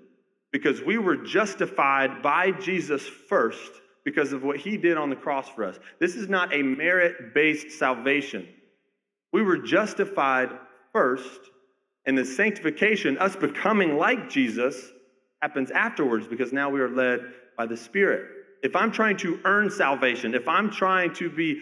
Because 0.53 0.81
we 0.81 0.98
were 0.98 1.17
justified 1.17 2.22
by 2.22 2.51
Jesus 2.51 3.05
first 3.05 3.74
because 4.05 4.31
of 4.31 4.46
what 4.46 4.55
he 4.55 4.77
did 4.77 4.96
on 4.96 5.10
the 5.10 5.17
cross 5.17 5.50
for 5.50 5.65
us. 5.65 5.77
This 6.00 6.15
is 6.15 6.29
not 6.29 6.55
a 6.55 6.63
merit 6.63 7.34
based 7.34 7.77
salvation. 7.77 8.48
We 9.31 9.41
were 9.41 9.57
justified 9.57 10.50
first, 10.91 11.39
and 12.05 12.17
the 12.17 12.25
sanctification, 12.25 13.17
us 13.17 13.36
becoming 13.36 13.98
like 13.98 14.29
Jesus, 14.29 14.91
happens 15.41 15.71
afterwards 15.71 16.27
because 16.27 16.51
now 16.51 16.69
we 16.69 16.81
are 16.81 16.89
led 16.89 17.19
by 17.57 17.65
the 17.65 17.77
Spirit. 17.77 18.25
If 18.63 18.75
I'm 18.75 18.91
trying 18.91 19.17
to 19.17 19.39
earn 19.45 19.69
salvation, 19.69 20.33
if 20.33 20.48
I'm 20.48 20.69
trying 20.69 21.13
to 21.15 21.29
be 21.29 21.62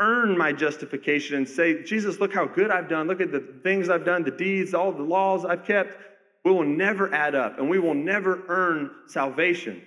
earn 0.00 0.38
my 0.38 0.52
justification 0.52 1.36
and 1.36 1.48
say, 1.48 1.82
Jesus, 1.82 2.20
look 2.20 2.32
how 2.32 2.46
good 2.46 2.70
I've 2.70 2.88
done, 2.88 3.08
look 3.08 3.20
at 3.20 3.32
the 3.32 3.40
things 3.64 3.88
I've 3.88 4.04
done, 4.04 4.22
the 4.22 4.30
deeds, 4.30 4.72
all 4.72 4.92
the 4.92 5.02
laws 5.02 5.44
I've 5.44 5.64
kept, 5.64 5.96
we 6.44 6.52
will 6.52 6.64
never 6.64 7.12
add 7.12 7.34
up 7.34 7.58
and 7.58 7.68
we 7.68 7.78
will 7.78 7.94
never 7.94 8.44
earn 8.48 8.90
salvation. 9.06 9.82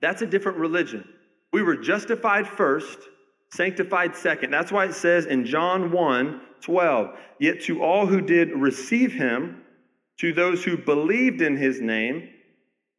That's 0.00 0.22
a 0.22 0.26
different 0.26 0.58
religion. 0.58 1.06
We 1.52 1.62
were 1.62 1.76
justified 1.76 2.46
first, 2.46 2.98
sanctified 3.50 4.16
second. 4.16 4.50
That's 4.50 4.70
why 4.70 4.86
it 4.86 4.94
says 4.94 5.26
in 5.26 5.44
John 5.44 5.90
1 5.90 6.40
12, 6.62 7.16
yet 7.38 7.62
to 7.62 7.82
all 7.82 8.06
who 8.06 8.20
did 8.20 8.50
receive 8.52 9.12
him, 9.12 9.62
to 10.20 10.32
those 10.32 10.62
who 10.62 10.76
believed 10.76 11.42
in 11.42 11.56
his 11.56 11.80
name, 11.80 12.28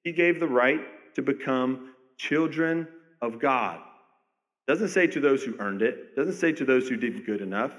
he 0.03 0.11
gave 0.11 0.39
the 0.39 0.47
right 0.47 0.81
to 1.15 1.21
become 1.21 1.93
children 2.17 2.87
of 3.21 3.39
God. 3.39 3.79
Doesn't 4.67 4.89
say 4.89 5.07
to 5.07 5.19
those 5.19 5.43
who 5.43 5.55
earned 5.59 5.81
it, 5.81 6.15
doesn't 6.15 6.33
say 6.33 6.51
to 6.53 6.65
those 6.65 6.87
who 6.87 6.97
did 6.97 7.25
good 7.25 7.41
enough. 7.41 7.73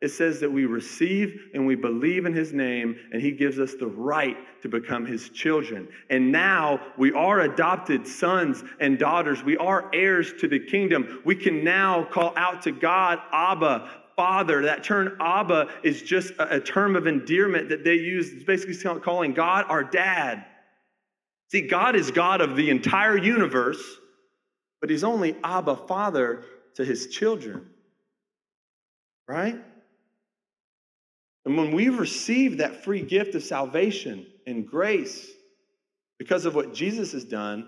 It 0.00 0.08
says 0.08 0.40
that 0.40 0.50
we 0.50 0.64
receive 0.64 1.50
and 1.52 1.66
we 1.66 1.74
believe 1.74 2.24
in 2.24 2.32
his 2.32 2.54
name, 2.54 2.96
and 3.12 3.20
he 3.20 3.32
gives 3.32 3.58
us 3.58 3.74
the 3.74 3.86
right 3.86 4.36
to 4.62 4.68
become 4.68 5.04
his 5.04 5.28
children. 5.28 5.88
And 6.08 6.32
now 6.32 6.80
we 6.96 7.12
are 7.12 7.40
adopted 7.40 8.06
sons 8.06 8.64
and 8.80 8.98
daughters. 8.98 9.42
We 9.42 9.58
are 9.58 9.90
heirs 9.92 10.32
to 10.40 10.48
the 10.48 10.58
kingdom. 10.58 11.20
We 11.26 11.34
can 11.34 11.62
now 11.62 12.04
call 12.04 12.32
out 12.36 12.62
to 12.62 12.72
God, 12.72 13.18
Abba, 13.30 13.90
Father. 14.20 14.60
That 14.64 14.84
term 14.84 15.16
Abba 15.18 15.68
is 15.82 16.02
just 16.02 16.34
a, 16.34 16.56
a 16.56 16.60
term 16.60 16.94
of 16.94 17.06
endearment 17.06 17.70
that 17.70 17.84
they 17.84 17.94
use. 17.94 18.30
It's 18.30 18.44
basically 18.44 19.00
calling 19.00 19.32
God 19.32 19.64
our 19.70 19.82
dad. 19.82 20.44
See, 21.50 21.62
God 21.62 21.96
is 21.96 22.10
God 22.10 22.42
of 22.42 22.54
the 22.54 22.68
entire 22.68 23.16
universe, 23.16 23.82
but 24.82 24.90
he's 24.90 25.04
only 25.04 25.36
Abba, 25.42 25.74
Father 25.88 26.44
to 26.74 26.84
his 26.84 27.06
children. 27.06 27.66
Right? 29.26 29.56
And 31.46 31.56
when 31.56 31.74
we 31.74 31.88
receive 31.88 32.58
that 32.58 32.84
free 32.84 33.00
gift 33.00 33.34
of 33.34 33.42
salvation 33.42 34.26
and 34.46 34.68
grace 34.68 35.30
because 36.18 36.44
of 36.44 36.54
what 36.54 36.74
Jesus 36.74 37.12
has 37.12 37.24
done, 37.24 37.60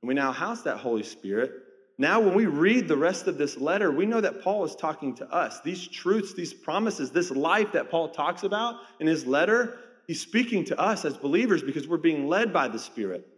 and 0.00 0.08
we 0.08 0.14
now 0.14 0.32
house 0.32 0.62
that 0.62 0.78
Holy 0.78 1.02
Spirit, 1.02 1.52
now 2.00 2.18
when 2.18 2.32
we 2.32 2.46
read 2.46 2.88
the 2.88 2.96
rest 2.96 3.26
of 3.26 3.36
this 3.36 3.58
letter, 3.58 3.92
we 3.92 4.06
know 4.06 4.22
that 4.22 4.42
Paul 4.42 4.64
is 4.64 4.74
talking 4.74 5.14
to 5.16 5.30
us. 5.30 5.60
These 5.60 5.86
truths, 5.86 6.32
these 6.32 6.54
promises, 6.54 7.10
this 7.10 7.30
life 7.30 7.72
that 7.72 7.90
Paul 7.90 8.08
talks 8.08 8.42
about 8.42 8.76
in 9.00 9.06
his 9.06 9.26
letter, 9.26 9.78
he's 10.06 10.18
speaking 10.18 10.64
to 10.64 10.80
us 10.80 11.04
as 11.04 11.18
believers 11.18 11.62
because 11.62 11.86
we're 11.86 11.98
being 11.98 12.26
led 12.26 12.54
by 12.54 12.68
the 12.68 12.78
Spirit. 12.78 13.28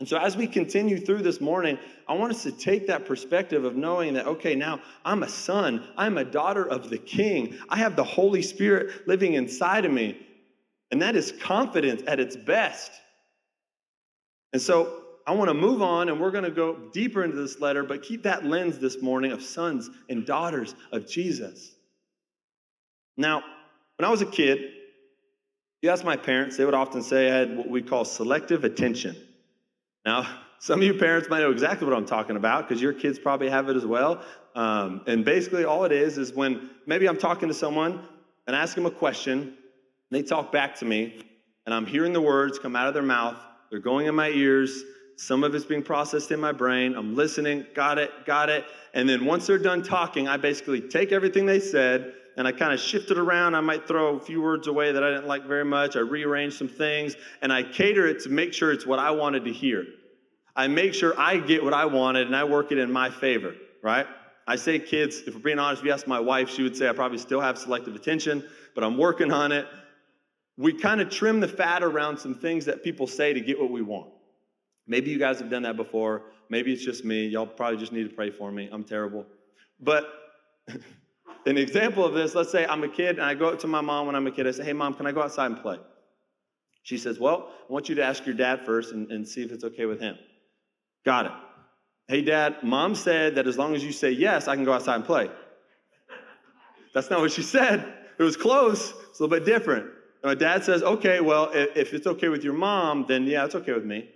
And 0.00 0.06
so, 0.06 0.18
as 0.18 0.36
we 0.36 0.46
continue 0.46 0.98
through 0.98 1.22
this 1.22 1.40
morning, 1.40 1.78
I 2.06 2.12
want 2.12 2.30
us 2.34 2.42
to 2.42 2.52
take 2.52 2.86
that 2.88 3.06
perspective 3.06 3.64
of 3.64 3.74
knowing 3.74 4.12
that, 4.14 4.26
okay, 4.26 4.54
now 4.54 4.82
I'm 5.06 5.22
a 5.22 5.28
son, 5.28 5.88
I'm 5.96 6.18
a 6.18 6.24
daughter 6.24 6.68
of 6.68 6.90
the 6.90 6.98
King, 6.98 7.56
I 7.70 7.78
have 7.78 7.96
the 7.96 8.04
Holy 8.04 8.42
Spirit 8.42 9.08
living 9.08 9.32
inside 9.32 9.86
of 9.86 9.92
me. 9.92 10.18
And 10.90 11.00
that 11.00 11.16
is 11.16 11.32
confidence 11.40 12.02
at 12.06 12.20
its 12.20 12.36
best. 12.36 12.92
And 14.52 14.60
so, 14.60 15.03
I 15.26 15.32
want 15.32 15.48
to 15.48 15.54
move 15.54 15.80
on 15.80 16.08
and 16.08 16.20
we're 16.20 16.30
going 16.30 16.44
to 16.44 16.50
go 16.50 16.76
deeper 16.92 17.24
into 17.24 17.36
this 17.36 17.60
letter, 17.60 17.82
but 17.82 18.02
keep 18.02 18.24
that 18.24 18.44
lens 18.44 18.78
this 18.78 19.00
morning 19.00 19.32
of 19.32 19.42
sons 19.42 19.88
and 20.08 20.26
daughters 20.26 20.74
of 20.92 21.08
Jesus. 21.08 21.74
Now, 23.16 23.42
when 23.96 24.06
I 24.06 24.10
was 24.10 24.22
a 24.22 24.26
kid, 24.26 24.58
you 25.82 25.90
ask 25.90 26.04
my 26.04 26.16
parents, 26.16 26.56
they 26.56 26.64
would 26.64 26.74
often 26.74 27.02
say 27.02 27.30
I 27.30 27.34
had 27.34 27.56
what 27.56 27.68
we 27.68 27.80
call 27.80 28.04
selective 28.04 28.64
attention. 28.64 29.16
Now, 30.04 30.26
some 30.58 30.80
of 30.80 30.86
you 30.86 30.94
parents 30.94 31.28
might 31.28 31.40
know 31.40 31.50
exactly 31.50 31.86
what 31.86 31.96
I'm 31.96 32.06
talking 32.06 32.36
about 32.36 32.68
because 32.68 32.82
your 32.82 32.92
kids 32.92 33.18
probably 33.18 33.48
have 33.48 33.68
it 33.68 33.76
as 33.76 33.84
well. 33.84 34.22
Um, 34.54 35.02
and 35.06 35.24
basically, 35.24 35.64
all 35.64 35.84
it 35.84 35.92
is 35.92 36.16
is 36.16 36.32
when 36.32 36.70
maybe 36.86 37.06
I'm 37.06 37.18
talking 37.18 37.48
to 37.48 37.54
someone 37.54 38.00
and 38.46 38.54
I 38.54 38.60
ask 38.60 38.74
them 38.74 38.86
a 38.86 38.90
question, 38.90 39.56
they 40.10 40.22
talk 40.22 40.52
back 40.52 40.76
to 40.76 40.84
me, 40.84 41.22
and 41.66 41.74
I'm 41.74 41.86
hearing 41.86 42.12
the 42.12 42.20
words 42.20 42.58
come 42.58 42.76
out 42.76 42.88
of 42.88 42.94
their 42.94 43.02
mouth. 43.02 43.36
They're 43.70 43.80
going 43.80 44.06
in 44.06 44.14
my 44.14 44.28
ears. 44.28 44.84
Some 45.16 45.44
of 45.44 45.54
it's 45.54 45.64
being 45.64 45.82
processed 45.82 46.30
in 46.32 46.40
my 46.40 46.52
brain. 46.52 46.94
I'm 46.96 47.14
listening, 47.14 47.66
got 47.74 47.98
it, 47.98 48.10
got 48.26 48.48
it. 48.48 48.64
And 48.94 49.08
then 49.08 49.24
once 49.24 49.46
they're 49.46 49.58
done 49.58 49.82
talking, 49.82 50.28
I 50.28 50.36
basically 50.36 50.80
take 50.80 51.12
everything 51.12 51.46
they 51.46 51.60
said 51.60 52.12
and 52.36 52.48
I 52.48 52.52
kind 52.52 52.72
of 52.72 52.80
shift 52.80 53.10
it 53.10 53.18
around. 53.18 53.54
I 53.54 53.60
might 53.60 53.86
throw 53.86 54.16
a 54.16 54.20
few 54.20 54.42
words 54.42 54.66
away 54.66 54.92
that 54.92 55.04
I 55.04 55.10
didn't 55.10 55.28
like 55.28 55.46
very 55.46 55.64
much. 55.64 55.96
I 55.96 56.00
rearrange 56.00 56.54
some 56.54 56.68
things 56.68 57.14
and 57.42 57.52
I 57.52 57.62
cater 57.62 58.06
it 58.06 58.22
to 58.24 58.28
make 58.28 58.52
sure 58.52 58.72
it's 58.72 58.86
what 58.86 58.98
I 58.98 59.12
wanted 59.12 59.44
to 59.44 59.52
hear. 59.52 59.84
I 60.56 60.66
make 60.68 60.94
sure 60.94 61.14
I 61.18 61.38
get 61.38 61.62
what 61.62 61.74
I 61.74 61.84
wanted 61.84 62.26
and 62.26 62.34
I 62.34 62.44
work 62.44 62.72
it 62.72 62.78
in 62.78 62.90
my 62.92 63.10
favor, 63.10 63.54
right? 63.82 64.06
I 64.46 64.56
say 64.56 64.78
kids, 64.78 65.22
if 65.26 65.34
we're 65.34 65.40
being 65.40 65.58
honest, 65.58 65.82
if 65.82 65.86
you 65.86 65.92
ask 65.92 66.06
my 66.06 66.20
wife, 66.20 66.50
she 66.50 66.62
would 66.62 66.76
say 66.76 66.88
I 66.88 66.92
probably 66.92 67.18
still 67.18 67.40
have 67.40 67.56
selective 67.56 67.94
attention, 67.94 68.44
but 68.74 68.84
I'm 68.84 68.98
working 68.98 69.32
on 69.32 69.52
it. 69.52 69.66
We 70.56 70.72
kind 70.74 71.00
of 71.00 71.10
trim 71.10 71.40
the 71.40 71.48
fat 71.48 71.82
around 71.82 72.18
some 72.18 72.34
things 72.34 72.66
that 72.66 72.84
people 72.84 73.06
say 73.06 73.32
to 73.32 73.40
get 73.40 73.58
what 73.58 73.70
we 73.70 73.82
want. 73.82 74.13
Maybe 74.86 75.10
you 75.10 75.18
guys 75.18 75.38
have 75.40 75.50
done 75.50 75.62
that 75.62 75.76
before. 75.76 76.22
Maybe 76.50 76.72
it's 76.72 76.84
just 76.84 77.04
me. 77.04 77.26
Y'all 77.26 77.46
probably 77.46 77.78
just 77.78 77.92
need 77.92 78.08
to 78.08 78.14
pray 78.14 78.30
for 78.30 78.52
me. 78.52 78.68
I'm 78.70 78.84
terrible. 78.84 79.26
But 79.80 80.06
an 81.46 81.58
example 81.58 82.04
of 82.04 82.14
this, 82.14 82.34
let's 82.34 82.50
say 82.50 82.66
I'm 82.66 82.84
a 82.84 82.88
kid 82.88 83.16
and 83.16 83.22
I 83.22 83.34
go 83.34 83.48
up 83.48 83.58
to 83.60 83.66
my 83.66 83.80
mom 83.80 84.06
when 84.06 84.14
I'm 84.14 84.26
a 84.26 84.30
kid. 84.30 84.46
I 84.46 84.50
say, 84.50 84.64
hey, 84.64 84.72
mom, 84.72 84.94
can 84.94 85.06
I 85.06 85.12
go 85.12 85.22
outside 85.22 85.46
and 85.46 85.60
play? 85.60 85.78
She 86.82 86.98
says, 86.98 87.18
well, 87.18 87.50
I 87.68 87.72
want 87.72 87.88
you 87.88 87.94
to 87.94 88.04
ask 88.04 88.26
your 88.26 88.34
dad 88.34 88.66
first 88.66 88.92
and, 88.92 89.10
and 89.10 89.26
see 89.26 89.42
if 89.42 89.50
it's 89.52 89.64
okay 89.64 89.86
with 89.86 90.00
him. 90.00 90.16
Got 91.04 91.26
it. 91.26 91.32
Hey, 92.08 92.20
dad, 92.20 92.56
mom 92.62 92.94
said 92.94 93.36
that 93.36 93.46
as 93.46 93.56
long 93.56 93.74
as 93.74 93.82
you 93.82 93.92
say 93.92 94.10
yes, 94.10 94.48
I 94.48 94.54
can 94.54 94.64
go 94.64 94.72
outside 94.74 94.96
and 94.96 95.04
play. 95.04 95.30
That's 96.92 97.08
not 97.08 97.20
what 97.20 97.32
she 97.32 97.42
said. 97.42 97.92
It 98.18 98.22
was 98.22 98.36
close. 98.36 98.92
It's 99.10 99.18
a 99.18 99.22
little 99.24 99.38
bit 99.38 99.46
different. 99.46 99.86
And 100.22 100.30
my 100.30 100.34
dad 100.34 100.62
says, 100.62 100.82
okay, 100.82 101.20
well, 101.20 101.50
if 101.52 101.94
it's 101.94 102.06
okay 102.06 102.28
with 102.28 102.44
your 102.44 102.52
mom, 102.52 103.06
then 103.08 103.26
yeah, 103.26 103.44
it's 103.46 103.54
okay 103.54 103.72
with 103.72 103.84
me. 103.84 104.10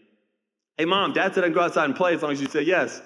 Hey, 0.79 0.85
mom, 0.85 1.13
dad 1.13 1.35
said 1.35 1.43
I 1.43 1.49
can 1.49 1.55
go 1.55 1.61
outside 1.61 1.87
and 1.87 1.97
play 1.97 2.15
as 2.15 2.23
long 2.23 2.31
as 2.31 2.41
you 2.41 2.47
say 2.47 2.63
yes. 2.63 3.03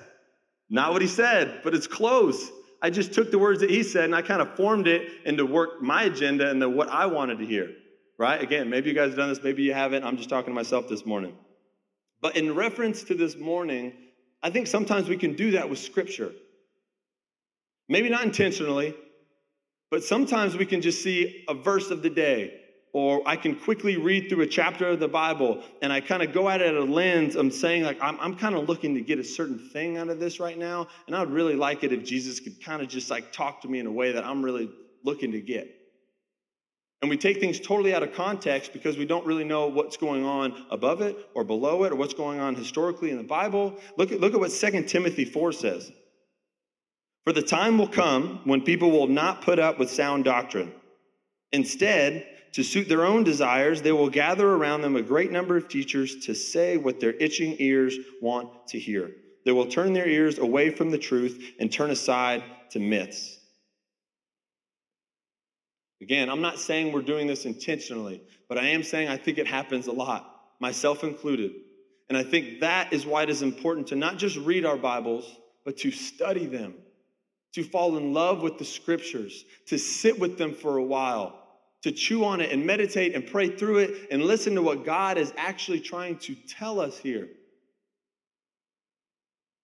Not 0.68 0.92
what 0.92 1.00
he 1.00 1.08
said, 1.08 1.62
but 1.64 1.74
it's 1.74 1.86
close. 1.86 2.50
I 2.82 2.90
just 2.90 3.14
took 3.14 3.30
the 3.30 3.38
words 3.38 3.60
that 3.60 3.70
he 3.70 3.82
said 3.82 4.04
and 4.04 4.14
I 4.14 4.20
kind 4.20 4.42
of 4.42 4.54
formed 4.56 4.86
it 4.86 5.10
into 5.24 5.46
work 5.46 5.80
my 5.80 6.02
agenda 6.04 6.50
and 6.50 6.60
the 6.60 6.68
what 6.68 6.90
I 6.90 7.06
wanted 7.06 7.38
to 7.38 7.46
hear. 7.46 7.70
Right? 8.18 8.42
Again, 8.42 8.68
maybe 8.68 8.90
you 8.90 8.94
guys 8.94 9.08
have 9.08 9.16
done 9.16 9.30
this, 9.30 9.42
maybe 9.42 9.62
you 9.62 9.72
haven't. 9.72 10.04
I'm 10.04 10.18
just 10.18 10.28
talking 10.28 10.50
to 10.50 10.54
myself 10.54 10.86
this 10.86 11.06
morning. 11.06 11.34
But 12.20 12.36
in 12.36 12.54
reference 12.54 13.04
to 13.04 13.14
this 13.14 13.36
morning, 13.36 13.94
I 14.42 14.50
think 14.50 14.66
sometimes 14.66 15.08
we 15.08 15.16
can 15.16 15.34
do 15.34 15.52
that 15.52 15.70
with 15.70 15.78
scripture. 15.78 16.32
Maybe 17.88 18.10
not 18.10 18.22
intentionally, 18.24 18.94
but 19.90 20.04
sometimes 20.04 20.56
we 20.56 20.66
can 20.66 20.82
just 20.82 21.02
see 21.02 21.44
a 21.48 21.54
verse 21.54 21.90
of 21.90 22.02
the 22.02 22.10
day 22.10 22.61
or 22.92 23.22
I 23.26 23.36
can 23.36 23.56
quickly 23.56 23.96
read 23.96 24.28
through 24.28 24.42
a 24.42 24.46
chapter 24.46 24.88
of 24.88 25.00
the 25.00 25.08
Bible 25.08 25.62
and 25.80 25.92
I 25.92 26.00
kind 26.00 26.22
of 26.22 26.32
go 26.32 26.48
at 26.48 26.60
it 26.60 26.68
at 26.68 26.74
a 26.74 26.84
lens. 26.84 27.36
I'm 27.36 27.50
saying, 27.50 27.84
like, 27.84 27.98
I'm, 28.02 28.20
I'm 28.20 28.36
kind 28.36 28.54
of 28.54 28.68
looking 28.68 28.94
to 28.94 29.00
get 29.00 29.18
a 29.18 29.24
certain 29.24 29.58
thing 29.58 29.96
out 29.96 30.08
of 30.08 30.20
this 30.20 30.38
right 30.38 30.58
now. 30.58 30.88
And 31.06 31.16
I 31.16 31.20
would 31.20 31.32
really 31.32 31.54
like 31.54 31.84
it 31.84 31.92
if 31.92 32.04
Jesus 32.04 32.38
could 32.38 32.62
kind 32.62 32.82
of 32.82 32.88
just 32.88 33.10
like 33.10 33.32
talk 33.32 33.62
to 33.62 33.68
me 33.68 33.78
in 33.78 33.86
a 33.86 33.92
way 33.92 34.12
that 34.12 34.24
I'm 34.24 34.42
really 34.42 34.70
looking 35.04 35.32
to 35.32 35.40
get. 35.40 35.74
And 37.00 37.10
we 37.10 37.16
take 37.16 37.40
things 37.40 37.58
totally 37.58 37.94
out 37.94 38.02
of 38.02 38.12
context 38.12 38.72
because 38.72 38.96
we 38.96 39.06
don't 39.06 39.26
really 39.26 39.42
know 39.42 39.66
what's 39.66 39.96
going 39.96 40.24
on 40.24 40.66
above 40.70 41.00
it 41.00 41.16
or 41.34 41.42
below 41.44 41.82
it 41.84 41.92
or 41.92 41.96
what's 41.96 42.14
going 42.14 42.38
on 42.38 42.54
historically 42.54 43.10
in 43.10 43.16
the 43.16 43.24
Bible. 43.24 43.76
Look 43.96 44.12
at, 44.12 44.20
look 44.20 44.34
at 44.34 44.40
what 44.40 44.52
2 44.52 44.82
Timothy 44.84 45.24
4 45.24 45.52
says. 45.52 45.90
For 47.24 47.32
the 47.32 47.42
time 47.42 47.78
will 47.78 47.88
come 47.88 48.40
when 48.44 48.62
people 48.62 48.90
will 48.90 49.08
not 49.08 49.42
put 49.42 49.58
up 49.58 49.78
with 49.78 49.90
sound 49.90 50.24
doctrine. 50.24 50.72
Instead, 51.50 52.26
to 52.52 52.62
suit 52.62 52.88
their 52.88 53.04
own 53.04 53.24
desires, 53.24 53.80
they 53.80 53.92
will 53.92 54.10
gather 54.10 54.48
around 54.48 54.82
them 54.82 54.96
a 54.96 55.02
great 55.02 55.32
number 55.32 55.56
of 55.56 55.68
teachers 55.68 56.26
to 56.26 56.34
say 56.34 56.76
what 56.76 57.00
their 57.00 57.12
itching 57.12 57.56
ears 57.58 57.96
want 58.20 58.68
to 58.68 58.78
hear. 58.78 59.10
They 59.44 59.52
will 59.52 59.66
turn 59.66 59.92
their 59.92 60.08
ears 60.08 60.38
away 60.38 60.70
from 60.70 60.90
the 60.90 60.98
truth 60.98 61.54
and 61.58 61.72
turn 61.72 61.90
aside 61.90 62.44
to 62.70 62.78
myths. 62.78 63.38
Again, 66.00 66.28
I'm 66.28 66.42
not 66.42 66.58
saying 66.58 66.92
we're 66.92 67.02
doing 67.02 67.26
this 67.26 67.46
intentionally, 67.46 68.22
but 68.48 68.58
I 68.58 68.68
am 68.68 68.82
saying 68.82 69.08
I 69.08 69.16
think 69.16 69.38
it 69.38 69.46
happens 69.46 69.86
a 69.86 69.92
lot, 69.92 70.28
myself 70.60 71.04
included. 71.04 71.52
And 72.08 72.18
I 72.18 72.22
think 72.22 72.60
that 72.60 72.92
is 72.92 73.06
why 73.06 73.22
it 73.22 73.30
is 73.30 73.40
important 73.40 73.86
to 73.88 73.96
not 73.96 74.18
just 74.18 74.36
read 74.36 74.66
our 74.66 74.76
Bibles, 74.76 75.24
but 75.64 75.78
to 75.78 75.90
study 75.90 76.46
them, 76.46 76.74
to 77.54 77.62
fall 77.62 77.96
in 77.96 78.12
love 78.12 78.42
with 78.42 78.58
the 78.58 78.64
scriptures, 78.64 79.44
to 79.68 79.78
sit 79.78 80.18
with 80.18 80.36
them 80.36 80.54
for 80.54 80.76
a 80.76 80.84
while 80.84 81.41
to 81.82 81.92
chew 81.92 82.24
on 82.24 82.40
it 82.40 82.52
and 82.52 82.64
meditate 82.64 83.14
and 83.14 83.26
pray 83.26 83.48
through 83.48 83.78
it 83.78 84.08
and 84.10 84.22
listen 84.22 84.54
to 84.54 84.62
what 84.62 84.84
God 84.84 85.18
is 85.18 85.32
actually 85.36 85.80
trying 85.80 86.18
to 86.18 86.34
tell 86.34 86.80
us 86.80 86.96
here. 86.98 87.28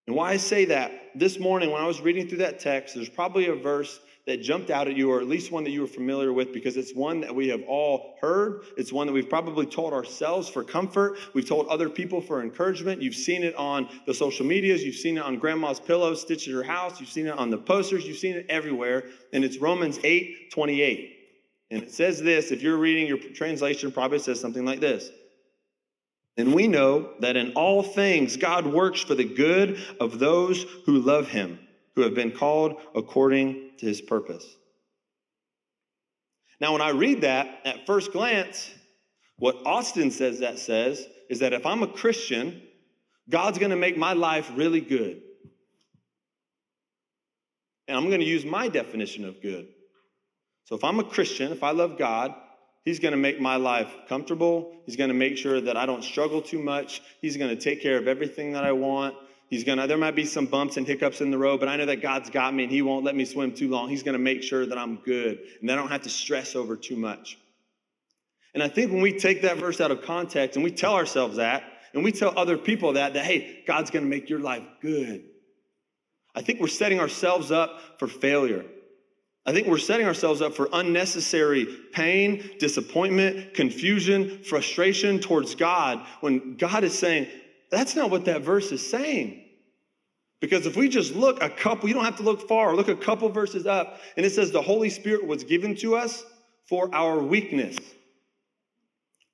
And 0.07 0.15
why 0.15 0.31
I 0.31 0.37
say 0.37 0.65
that, 0.65 0.91
this 1.15 1.39
morning 1.39 1.71
when 1.71 1.81
I 1.81 1.85
was 1.85 2.01
reading 2.01 2.27
through 2.27 2.39
that 2.39 2.59
text, 2.59 2.95
there's 2.95 3.09
probably 3.09 3.45
a 3.45 3.55
verse 3.55 3.99
that 4.25 4.41
jumped 4.41 4.69
out 4.69 4.87
at 4.87 4.95
you, 4.95 5.11
or 5.11 5.19
at 5.19 5.27
least 5.27 5.51
one 5.51 5.63
that 5.63 5.69
you 5.69 5.81
were 5.81 5.87
familiar 5.87 6.33
with, 6.33 6.51
because 6.51 6.77
it's 6.77 6.93
one 6.93 7.21
that 7.21 7.33
we 7.33 7.47
have 7.49 7.61
all 7.67 8.15
heard. 8.19 8.63
It's 8.75 8.91
one 8.91 9.07
that 9.07 9.13
we've 9.13 9.29
probably 9.29 9.65
told 9.65 9.93
ourselves 9.93 10.49
for 10.49 10.63
comfort. 10.63 11.17
We've 11.33 11.47
told 11.47 11.67
other 11.67 11.89
people 11.89 12.21
for 12.21 12.41
encouragement. 12.41 13.01
You've 13.01 13.15
seen 13.15 13.43
it 13.43 13.55
on 13.55 13.87
the 14.05 14.13
social 14.13 14.45
medias. 14.45 14.83
You've 14.83 14.95
seen 14.95 15.17
it 15.17 15.23
on 15.23 15.37
grandma's 15.37 15.79
pillows 15.79 16.21
stitched 16.21 16.47
at 16.47 16.53
her 16.55 16.63
house. 16.63 16.99
You've 16.99 17.09
seen 17.09 17.27
it 17.27 17.37
on 17.37 17.49
the 17.49 17.57
posters. 17.57 18.05
You've 18.05 18.17
seen 18.17 18.35
it 18.35 18.47
everywhere. 18.49 19.05
And 19.31 19.43
it's 19.43 19.57
Romans 19.57 19.99
8 20.03 20.51
28. 20.51 21.18
And 21.71 21.83
it 21.83 21.91
says 21.91 22.21
this 22.21 22.51
if 22.51 22.61
you're 22.61 22.77
reading 22.77 23.07
your 23.07 23.17
translation, 23.17 23.91
probably 23.91 24.19
says 24.19 24.39
something 24.39 24.65
like 24.65 24.79
this. 24.79 25.09
And 26.37 26.53
we 26.53 26.67
know 26.67 27.11
that 27.19 27.35
in 27.35 27.53
all 27.53 27.83
things 27.83 28.37
God 28.37 28.65
works 28.65 29.01
for 29.01 29.15
the 29.15 29.25
good 29.25 29.79
of 29.99 30.19
those 30.19 30.63
who 30.85 30.99
love 30.99 31.27
him, 31.27 31.59
who 31.95 32.01
have 32.01 32.15
been 32.15 32.31
called 32.31 32.77
according 32.95 33.71
to 33.79 33.85
his 33.85 34.01
purpose. 34.01 34.45
Now, 36.61 36.73
when 36.73 36.81
I 36.81 36.89
read 36.89 37.21
that 37.21 37.59
at 37.65 37.85
first 37.85 38.11
glance, 38.11 38.71
what 39.37 39.57
Austin 39.65 40.11
says 40.11 40.39
that 40.39 40.59
says 40.59 41.05
is 41.29 41.39
that 41.39 41.53
if 41.53 41.65
I'm 41.65 41.83
a 41.83 41.87
Christian, 41.87 42.61
God's 43.29 43.57
going 43.57 43.71
to 43.71 43.77
make 43.77 43.97
my 43.97 44.13
life 44.13 44.51
really 44.55 44.81
good. 44.81 45.21
And 47.87 47.97
I'm 47.97 48.07
going 48.07 48.19
to 48.19 48.25
use 48.25 48.45
my 48.45 48.67
definition 48.67 49.25
of 49.25 49.41
good. 49.41 49.67
So 50.69 50.75
if 50.75 50.83
I'm 50.83 50.99
a 50.99 51.03
Christian, 51.03 51.51
if 51.51 51.63
I 51.63 51.71
love 51.71 51.97
God, 51.97 52.35
He's 52.85 52.99
going 52.99 53.13
to 53.13 53.17
make 53.17 53.41
my 53.41 53.55
life 53.55 53.91
comfortable. 54.07 54.71
He's 54.85 54.95
going 54.95 55.07
to 55.07 55.15
make 55.15 55.35
sure 55.35 55.59
that 55.59 55.75
I 55.75 55.87
don't 55.87 56.03
struggle 56.03 56.43
too 56.43 56.61
much. 56.61 57.01
He's 57.21 57.37
going 57.37 57.49
to 57.49 57.59
take 57.59 57.81
care 57.81 57.97
of 57.97 58.07
everything 58.07 58.53
that 58.53 58.63
I 58.63 58.71
want. 58.73 59.15
He's 59.49 59.63
going 59.63 59.79
to, 59.79 59.87
there 59.87 59.97
might 59.97 60.15
be 60.15 60.25
some 60.25 60.45
bumps 60.45 60.77
and 60.77 60.85
hiccups 60.85 61.21
in 61.21 61.31
the 61.31 61.39
road, 61.39 61.59
but 61.59 61.69
I 61.69 61.75
know 61.75 61.87
that 61.87 62.03
God's 62.03 62.29
got 62.29 62.53
me 62.53 62.65
and 62.65 62.71
He 62.71 62.83
won't 62.83 63.03
let 63.03 63.15
me 63.15 63.25
swim 63.25 63.55
too 63.55 63.67
long. 63.67 63.89
He's 63.89 64.03
going 64.03 64.13
to 64.13 64.23
make 64.23 64.43
sure 64.43 64.63
that 64.63 64.77
I'm 64.77 64.97
good 64.97 65.39
and 65.59 65.67
that 65.67 65.79
I 65.79 65.81
don't 65.81 65.89
have 65.89 66.03
to 66.03 66.09
stress 66.09 66.55
over 66.55 66.75
too 66.75 66.95
much. 66.95 67.39
And 68.53 68.61
I 68.61 68.67
think 68.67 68.91
when 68.91 69.01
we 69.01 69.17
take 69.17 69.41
that 69.41 69.57
verse 69.57 69.81
out 69.81 69.89
of 69.89 70.03
context 70.03 70.55
and 70.55 70.63
we 70.63 70.69
tell 70.69 70.93
ourselves 70.93 71.37
that, 71.37 71.63
and 71.95 72.03
we 72.03 72.11
tell 72.11 72.37
other 72.37 72.59
people 72.59 72.93
that, 72.93 73.15
that, 73.15 73.25
hey, 73.25 73.63
God's 73.65 73.89
going 73.89 74.05
to 74.05 74.09
make 74.09 74.29
your 74.29 74.39
life 74.39 74.67
good, 74.83 75.23
I 76.35 76.43
think 76.43 76.59
we're 76.61 76.67
setting 76.67 76.99
ourselves 76.99 77.51
up 77.51 77.97
for 77.97 78.07
failure. 78.07 78.65
I 79.49 79.51
think 79.51 79.65
we're 79.65 79.79
setting 79.79 80.05
ourselves 80.05 80.43
up 80.43 80.53
for 80.53 80.69
unnecessary 80.71 81.65
pain, 81.91 82.51
disappointment, 82.59 83.55
confusion, 83.55 84.43
frustration 84.43 85.17
towards 85.17 85.55
God 85.55 86.05
when 86.21 86.55
God 86.55 86.83
is 86.83 86.95
saying, 86.95 87.27
that's 87.71 87.95
not 87.95 88.11
what 88.11 88.25
that 88.25 88.43
verse 88.43 88.71
is 88.71 88.87
saying. 88.87 89.43
Because 90.39 90.67
if 90.67 90.77
we 90.77 90.87
just 90.87 91.15
look 91.15 91.41
a 91.41 91.49
couple, 91.49 91.89
you 91.89 91.95
don't 91.95 92.05
have 92.05 92.17
to 92.17 92.23
look 92.23 92.47
far, 92.47 92.75
look 92.75 92.89
a 92.89 92.95
couple 92.95 93.27
verses 93.29 93.65
up, 93.65 93.99
and 94.15 94.23
it 94.23 94.33
says 94.33 94.51
the 94.51 94.61
Holy 94.61 94.91
Spirit 94.91 95.25
was 95.25 95.43
given 95.43 95.75
to 95.77 95.95
us 95.95 96.23
for 96.67 96.93
our 96.93 97.17
weakness. 97.17 97.75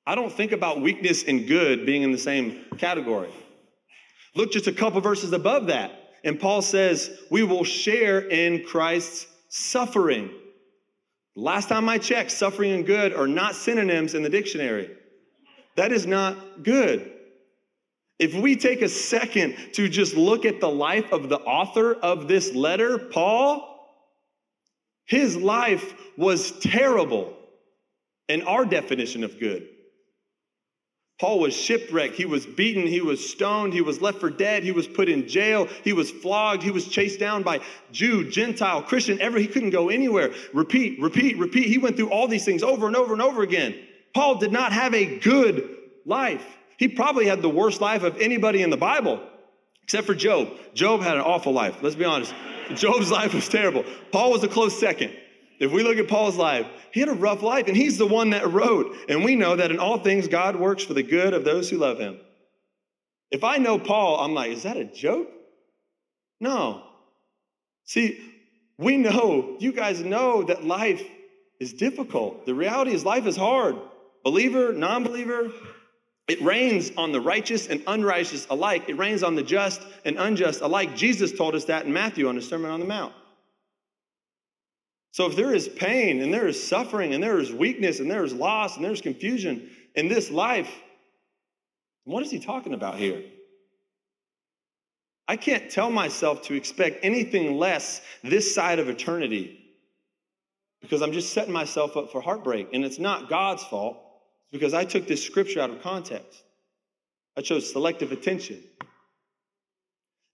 I 0.08 0.16
don't 0.16 0.32
think 0.32 0.54
about 0.54 0.80
weakness 0.80 1.26
and 1.26 1.46
good 1.46 1.86
being 1.86 2.04
in 2.04 2.14
the 2.14 2.18
same 2.18 2.64
category. 2.78 3.32
Look 4.34 4.54
just 4.54 4.68
a 4.68 4.72
couple 4.72 5.02
verses 5.02 5.34
above 5.34 5.68
that, 5.68 5.92
and 6.24 6.40
Paul 6.40 6.62
says, 6.62 7.12
We 7.30 7.44
will 7.44 7.66
share 7.66 8.22
in 8.22 8.64
Christ's 8.64 9.28
suffering. 9.56 10.30
Last 11.36 11.70
time 11.70 11.88
I 11.88 11.98
checked, 11.98 12.32
suffering 12.32 12.72
and 12.74 12.86
good 12.86 13.14
are 13.14 13.28
not 13.28 13.56
synonyms 13.56 14.14
in 14.14 14.22
the 14.22 14.30
dictionary. 14.30 14.90
That 15.78 15.92
is 15.94 16.06
not 16.06 16.64
good. 16.64 17.12
If 18.20 18.34
we 18.34 18.56
take 18.58 18.82
a 18.82 18.90
second 18.90 19.56
to 19.74 19.88
just 19.88 20.16
look 20.16 20.46
at 20.46 20.60
the 20.60 20.70
life 20.70 21.12
of 21.12 21.30
the 21.30 21.40
author 21.40 21.94
of 21.94 22.28
this 22.28 22.54
letter, 22.54 22.98
Paul, 22.98 23.72
his 25.06 25.38
life 25.38 25.94
was 26.18 26.52
terrible 26.60 27.34
in 28.28 28.42
our 28.42 28.66
definition 28.66 29.24
of 29.24 29.40
good. 29.40 29.68
Paul 31.18 31.40
was 31.40 31.56
shipwrecked. 31.56 32.16
He 32.16 32.26
was 32.26 32.46
beaten. 32.46 32.86
He 32.86 33.00
was 33.00 33.30
stoned. 33.30 33.74
He 33.74 33.82
was 33.82 34.02
left 34.02 34.20
for 34.20 34.30
dead. 34.30 34.64
He 34.64 34.74
was 34.74 34.86
put 34.86 35.08
in 35.08 35.28
jail. 35.30 35.68
He 35.84 35.94
was 35.94 36.12
flogged. 36.12 36.62
He 36.62 36.72
was 36.72 36.90
chased 36.90 37.20
down 37.20 37.42
by 37.42 37.62
Jew, 37.94 38.30
Gentile, 38.30 38.82
Christian, 38.82 39.22
ever. 39.22 39.38
He 39.38 39.48
couldn't 39.48 39.70
go 39.70 39.88
anywhere. 39.88 40.34
Repeat, 40.54 41.02
repeat, 41.02 41.38
repeat. 41.38 41.68
He 41.68 41.78
went 41.78 41.96
through 41.96 42.10
all 42.10 42.28
these 42.28 42.44
things 42.44 42.64
over 42.64 42.88
and 42.88 42.98
over 42.98 43.14
and 43.14 43.22
over 43.22 43.44
again. 43.44 43.76
Paul 44.14 44.36
did 44.36 44.52
not 44.52 44.74
have 44.74 44.94
a 44.94 45.20
good 45.20 45.78
life. 46.06 46.46
He 46.78 46.90
probably 46.90 47.28
had 47.28 47.42
the 47.42 47.50
worst 47.50 47.80
life 47.80 48.04
of 48.04 48.20
anybody 48.20 48.62
in 48.62 48.70
the 48.70 48.78
Bible, 48.78 49.22
except 49.84 50.06
for 50.06 50.16
Job. 50.16 50.50
Job 50.74 51.02
had 51.02 51.16
an 51.16 51.22
awful 51.22 51.54
life. 51.54 51.78
Let's 51.82 51.96
be 51.96 52.04
honest. 52.04 52.34
Job's 52.74 53.10
life 53.20 53.34
was 53.34 53.48
terrible. 53.48 53.86
Paul 54.12 54.32
was 54.32 54.44
a 54.44 54.50
close 54.50 54.78
second. 54.78 55.16
If 55.60 55.72
we 55.72 55.84
look 55.84 55.98
at 55.98 56.08
Paul's 56.08 56.38
life, 56.38 56.68
he 56.92 57.00
had 57.00 57.10
a 57.10 57.14
rough 57.14 57.42
life, 57.42 57.68
and 57.68 57.78
he's 57.78 57.98
the 57.98 58.06
one 58.06 58.32
that 58.32 58.52
wrote. 58.52 58.96
And 59.08 59.24
we 59.24 59.36
know 59.36 59.56
that 59.56 59.72
in 59.72 59.80
all 59.80 59.98
things, 59.98 60.28
God 60.28 60.56
works 60.56 60.84
for 60.84 60.94
the 60.94 61.04
good 61.04 61.34
of 61.34 61.46
those 61.46 61.70
who 61.70 61.78
love 61.78 61.98
him. 62.00 62.20
If 63.32 63.44
I 63.44 63.58
know 63.58 63.80
Paul, 63.80 64.20
I'm 64.20 64.34
like, 64.34 64.52
is 64.52 64.64
that 64.64 64.78
a 64.78 64.86
joke? 64.86 65.30
No. 66.40 66.84
See, 67.86 68.20
we 68.78 68.98
know, 68.98 69.56
you 69.60 69.72
guys 69.72 70.02
know 70.02 70.44
that 70.44 70.64
life 70.64 71.04
is 71.60 71.74
difficult. 71.74 72.46
The 72.46 72.54
reality 72.54 72.94
is, 72.94 73.06
life 73.06 73.26
is 73.26 73.38
hard. 73.38 73.78
Believer, 74.24 74.74
non 74.74 75.04
believer, 75.04 75.52
it 76.28 76.42
rains 76.42 76.92
on 76.98 77.12
the 77.12 77.22
righteous 77.22 77.68
and 77.68 77.84
unrighteous 77.86 78.48
alike. 78.50 78.90
It 78.90 78.98
rains 78.98 79.22
on 79.22 79.36
the 79.36 79.44
just 79.44 79.82
and 80.04 80.18
unjust 80.18 80.62
alike. 80.62 80.96
Jesus 80.96 81.32
told 81.32 81.54
us 81.56 81.66
that 81.66 81.86
in 81.86 81.94
Matthew 81.94 82.28
on 82.28 82.36
the 82.36 82.42
Sermon 82.42 82.72
on 82.72 82.80
the 82.80 82.86
Mount. 82.86 83.14
So 85.16 85.28
if 85.28 85.38
there 85.38 85.56
is 85.56 85.70
pain 85.70 86.22
and 86.22 86.34
there 86.34 86.46
is 86.46 86.62
suffering 86.62 87.14
and 87.14 87.24
there 87.24 87.40
is 87.40 87.50
weakness 87.50 88.02
and 88.02 88.12
there 88.12 88.26
is 88.26 88.34
loss 88.34 88.76
and 88.76 88.84
there's 88.84 89.00
confusion 89.00 89.70
in 89.96 90.10
this 90.10 90.30
life, 90.30 90.70
what 92.04 92.22
is 92.22 92.30
he 92.30 92.38
talking 92.38 92.74
about 92.74 92.98
here? 92.98 93.24
I 95.26 95.38
can't 95.38 95.72
tell 95.72 95.90
myself 95.90 96.42
to 96.48 96.54
expect 96.54 97.00
anything 97.02 97.58
less 97.58 98.02
this 98.26 98.54
side 98.54 98.78
of 98.78 98.90
eternity 98.90 99.58
because 100.82 101.02
I'm 101.02 101.14
just 101.14 101.32
setting 101.32 101.54
myself 101.54 101.96
up 101.96 102.12
for 102.12 102.20
heartbreak. 102.20 102.68
And 102.74 102.84
it's 102.84 103.00
not 103.00 103.30
God's 103.30 103.64
fault, 103.64 103.98
because 104.52 104.74
I 104.74 104.84
took 104.84 105.08
this 105.08 105.26
scripture 105.26 105.62
out 105.62 105.70
of 105.70 105.82
context. 105.82 106.44
I 107.38 107.42
chose 107.42 107.72
selective 107.72 108.12
attention. 108.12 108.62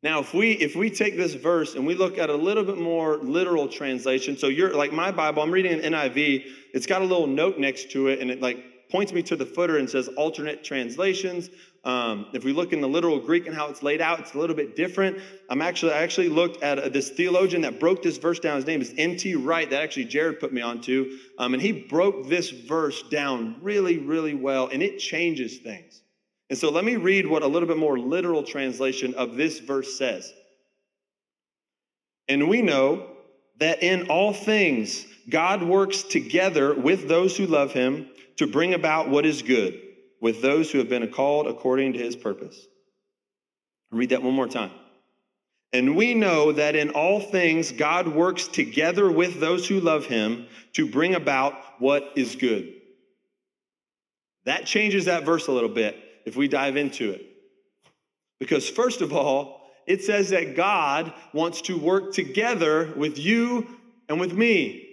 Now, 0.03 0.19
if 0.19 0.33
we 0.33 0.53
if 0.53 0.75
we 0.75 0.89
take 0.89 1.15
this 1.15 1.35
verse 1.35 1.75
and 1.75 1.85
we 1.85 1.93
look 1.93 2.17
at 2.17 2.31
a 2.31 2.35
little 2.35 2.63
bit 2.63 2.79
more 2.79 3.17
literal 3.17 3.67
translation, 3.67 4.35
so 4.35 4.47
you're 4.47 4.73
like 4.75 4.91
my 4.91 5.11
Bible, 5.11 5.43
I'm 5.43 5.51
reading 5.51 5.73
an 5.73 5.93
NIV, 5.93 6.45
it's 6.73 6.87
got 6.87 7.03
a 7.03 7.05
little 7.05 7.27
note 7.27 7.59
next 7.59 7.91
to 7.91 8.07
it, 8.07 8.19
and 8.19 8.31
it 8.31 8.41
like 8.41 8.89
points 8.89 9.13
me 9.13 9.21
to 9.23 9.35
the 9.35 9.45
footer 9.45 9.77
and 9.77 9.87
says 9.87 10.07
alternate 10.09 10.63
translations. 10.63 11.49
Um, 11.83 12.27
if 12.33 12.43
we 12.43 12.51
look 12.51 12.73
in 12.73 12.81
the 12.81 12.87
literal 12.87 13.19
Greek 13.19 13.45
and 13.45 13.55
how 13.55 13.67
it's 13.67 13.81
laid 13.81 14.01
out, 14.01 14.19
it's 14.19 14.33
a 14.33 14.39
little 14.39 14.55
bit 14.55 14.75
different. 14.75 15.19
I'm 15.49 15.61
actually 15.61 15.93
I 15.93 16.01
actually 16.01 16.29
looked 16.29 16.63
at 16.63 16.91
this 16.93 17.09
theologian 17.11 17.61
that 17.61 17.79
broke 17.79 18.01
this 18.01 18.17
verse 18.17 18.39
down. 18.39 18.55
His 18.55 18.65
name 18.65 18.81
is 18.81 18.95
N.T. 18.97 19.35
Wright. 19.35 19.69
That 19.69 19.83
actually 19.83 20.05
Jared 20.05 20.39
put 20.39 20.51
me 20.51 20.61
onto, 20.61 21.15
um, 21.37 21.53
and 21.53 21.61
he 21.61 21.71
broke 21.71 22.27
this 22.27 22.49
verse 22.49 23.03
down 23.03 23.57
really, 23.61 23.99
really 23.99 24.33
well, 24.33 24.67
and 24.67 24.81
it 24.81 24.97
changes 24.97 25.59
things. 25.59 26.00
And 26.51 26.57
so 26.57 26.69
let 26.69 26.83
me 26.83 26.97
read 26.97 27.27
what 27.27 27.43
a 27.43 27.47
little 27.47 27.65
bit 27.65 27.77
more 27.77 27.97
literal 27.97 28.43
translation 28.43 29.13
of 29.13 29.37
this 29.37 29.59
verse 29.59 29.97
says. 29.97 30.33
And 32.27 32.49
we 32.49 32.61
know 32.61 33.07
that 33.59 33.81
in 33.81 34.09
all 34.09 34.33
things 34.33 35.05
God 35.29 35.63
works 35.63 36.03
together 36.03 36.73
with 36.73 37.07
those 37.07 37.37
who 37.37 37.47
love 37.47 37.71
him 37.71 38.09
to 38.35 38.47
bring 38.47 38.73
about 38.73 39.07
what 39.07 39.25
is 39.25 39.41
good 39.41 39.79
with 40.19 40.41
those 40.41 40.69
who 40.69 40.79
have 40.79 40.89
been 40.89 41.09
called 41.09 41.47
according 41.47 41.93
to 41.93 41.99
his 41.99 42.17
purpose. 42.17 42.67
Read 43.89 44.09
that 44.09 44.21
one 44.21 44.33
more 44.33 44.49
time. 44.49 44.71
And 45.71 45.95
we 45.95 46.13
know 46.15 46.51
that 46.51 46.75
in 46.75 46.89
all 46.89 47.21
things 47.21 47.71
God 47.71 48.09
works 48.09 48.49
together 48.49 49.09
with 49.09 49.39
those 49.39 49.69
who 49.69 49.79
love 49.79 50.05
him 50.05 50.47
to 50.73 50.85
bring 50.85 51.15
about 51.15 51.53
what 51.79 52.11
is 52.17 52.35
good. 52.35 52.73
That 54.43 54.65
changes 54.65 55.05
that 55.05 55.23
verse 55.23 55.47
a 55.47 55.53
little 55.53 55.69
bit 55.69 56.09
if 56.25 56.35
we 56.35 56.47
dive 56.47 56.77
into 56.77 57.11
it. 57.11 57.25
Because, 58.39 58.67
first 58.67 59.01
of 59.01 59.13
all, 59.13 59.61
it 59.85 60.03
says 60.03 60.29
that 60.29 60.55
God 60.55 61.13
wants 61.33 61.61
to 61.63 61.77
work 61.77 62.13
together 62.13 62.91
with 62.95 63.17
you 63.17 63.67
and 64.09 64.19
with 64.19 64.33
me. 64.33 64.87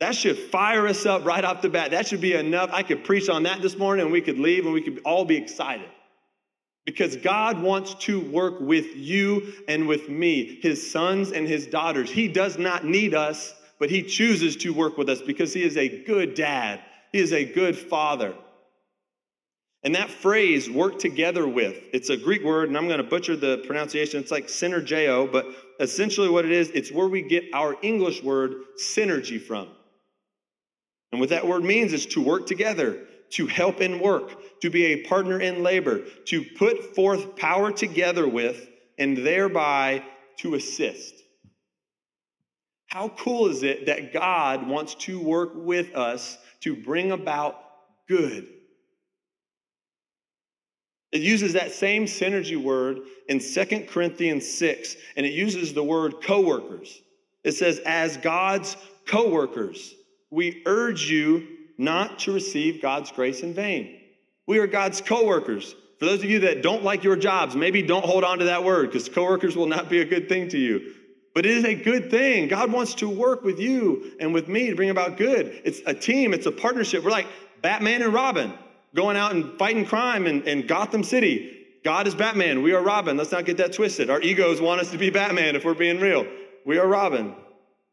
That 0.00 0.14
should 0.14 0.38
fire 0.38 0.86
us 0.86 1.06
up 1.06 1.24
right 1.24 1.44
off 1.44 1.62
the 1.62 1.68
bat. 1.68 1.92
That 1.92 2.06
should 2.06 2.20
be 2.20 2.34
enough. 2.34 2.70
I 2.72 2.82
could 2.82 3.04
preach 3.04 3.28
on 3.28 3.44
that 3.44 3.62
this 3.62 3.78
morning 3.78 4.04
and 4.04 4.12
we 4.12 4.20
could 4.20 4.38
leave 4.38 4.64
and 4.64 4.74
we 4.74 4.82
could 4.82 5.00
all 5.04 5.24
be 5.24 5.36
excited. 5.36 5.88
Because 6.84 7.16
God 7.16 7.60
wants 7.60 7.94
to 8.04 8.20
work 8.20 8.60
with 8.60 8.94
you 8.94 9.54
and 9.66 9.88
with 9.88 10.08
me, 10.08 10.60
his 10.62 10.88
sons 10.90 11.32
and 11.32 11.48
his 11.48 11.66
daughters. 11.66 12.10
He 12.10 12.28
does 12.28 12.58
not 12.58 12.84
need 12.84 13.14
us, 13.14 13.54
but 13.78 13.90
he 13.90 14.02
chooses 14.02 14.56
to 14.58 14.72
work 14.72 14.96
with 14.96 15.08
us 15.08 15.20
because 15.20 15.52
he 15.52 15.64
is 15.64 15.76
a 15.76 16.04
good 16.04 16.34
dad. 16.34 16.80
He 17.10 17.18
is 17.18 17.32
a 17.32 17.44
good 17.44 17.76
father. 17.76 18.34
And 19.86 19.94
that 19.94 20.10
phrase, 20.10 20.68
work 20.68 20.98
together 20.98 21.46
with, 21.46 21.76
it's 21.92 22.10
a 22.10 22.16
Greek 22.16 22.42
word, 22.42 22.66
and 22.68 22.76
I'm 22.76 22.88
going 22.88 22.98
to 22.98 23.04
butcher 23.04 23.36
the 23.36 23.58
pronunciation. 23.68 24.18
It's 24.18 24.32
like 24.32 24.48
synergeo, 24.48 25.30
but 25.30 25.46
essentially 25.78 26.28
what 26.28 26.44
it 26.44 26.50
is, 26.50 26.70
it's 26.70 26.90
where 26.90 27.06
we 27.06 27.22
get 27.22 27.44
our 27.54 27.76
English 27.82 28.20
word 28.20 28.54
synergy 28.82 29.40
from. 29.40 29.68
And 31.12 31.20
what 31.20 31.28
that 31.28 31.46
word 31.46 31.62
means 31.62 31.92
is 31.92 32.04
to 32.06 32.20
work 32.20 32.48
together, 32.48 32.98
to 33.34 33.46
help 33.46 33.80
in 33.80 34.00
work, 34.00 34.60
to 34.62 34.70
be 34.70 34.86
a 34.86 35.04
partner 35.04 35.40
in 35.40 35.62
labor, 35.62 36.00
to 36.24 36.44
put 36.58 36.96
forth 36.96 37.36
power 37.36 37.70
together 37.70 38.26
with, 38.26 38.68
and 38.98 39.16
thereby 39.18 40.02
to 40.38 40.56
assist. 40.56 41.14
How 42.88 43.10
cool 43.10 43.46
is 43.46 43.62
it 43.62 43.86
that 43.86 44.12
God 44.12 44.66
wants 44.66 44.96
to 44.96 45.20
work 45.20 45.52
with 45.54 45.94
us 45.94 46.38
to 46.62 46.74
bring 46.74 47.12
about 47.12 47.56
good? 48.08 48.48
It 51.12 51.22
uses 51.22 51.52
that 51.52 51.72
same 51.72 52.04
synergy 52.04 52.60
word 52.60 52.98
in 53.28 53.40
Second 53.40 53.88
Corinthians 53.88 54.46
6, 54.48 54.96
and 55.16 55.24
it 55.24 55.32
uses 55.32 55.72
the 55.72 55.84
word 55.84 56.16
co-workers. 56.22 57.00
It 57.44 57.52
says, 57.52 57.80
as 57.86 58.16
God's 58.16 58.76
co-workers, 59.06 59.94
we 60.30 60.62
urge 60.66 61.08
you 61.08 61.46
not 61.78 62.18
to 62.20 62.32
receive 62.32 62.82
God's 62.82 63.12
grace 63.12 63.42
in 63.42 63.54
vain. 63.54 64.00
We 64.46 64.58
are 64.58 64.66
God's 64.66 65.00
co-workers. 65.00 65.74
For 65.98 66.06
those 66.06 66.22
of 66.22 66.28
you 66.28 66.40
that 66.40 66.62
don't 66.62 66.82
like 66.82 67.04
your 67.04 67.16
jobs, 67.16 67.54
maybe 67.54 67.82
don't 67.82 68.04
hold 68.04 68.24
on 68.24 68.38
to 68.38 68.46
that 68.46 68.64
word 68.64 68.90
because 68.90 69.08
co-workers 69.08 69.56
will 69.56 69.66
not 69.66 69.88
be 69.88 70.00
a 70.00 70.04
good 70.04 70.28
thing 70.28 70.48
to 70.50 70.58
you. 70.58 70.92
But 71.34 71.46
it 71.46 71.52
is 71.52 71.64
a 71.64 71.74
good 71.74 72.10
thing. 72.10 72.48
God 72.48 72.72
wants 72.72 72.94
to 72.96 73.08
work 73.08 73.44
with 73.44 73.60
you 73.60 74.12
and 74.20 74.34
with 74.34 74.48
me 74.48 74.70
to 74.70 74.76
bring 74.76 74.90
about 74.90 75.16
good. 75.16 75.60
It's 75.64 75.80
a 75.86 75.94
team, 75.94 76.34
it's 76.34 76.46
a 76.46 76.52
partnership. 76.52 77.04
We're 77.04 77.10
like 77.10 77.28
Batman 77.62 78.02
and 78.02 78.12
Robin 78.12 78.52
going 78.96 79.16
out 79.16 79.32
and 79.32 79.56
fighting 79.58 79.84
crime 79.84 80.26
in, 80.26 80.42
in 80.44 80.66
Gotham 80.66 81.04
City. 81.04 81.52
God 81.84 82.08
is 82.08 82.14
Batman. 82.14 82.62
We 82.62 82.72
are 82.72 82.82
Robin. 82.82 83.16
Let's 83.16 83.30
not 83.30 83.44
get 83.44 83.58
that 83.58 83.74
twisted. 83.74 84.10
Our 84.10 84.20
egos 84.20 84.60
want 84.60 84.80
us 84.80 84.90
to 84.90 84.98
be 84.98 85.10
Batman 85.10 85.54
if 85.54 85.64
we're 85.64 85.74
being 85.74 86.00
real. 86.00 86.26
We 86.64 86.78
are 86.78 86.86
Robin. 86.88 87.36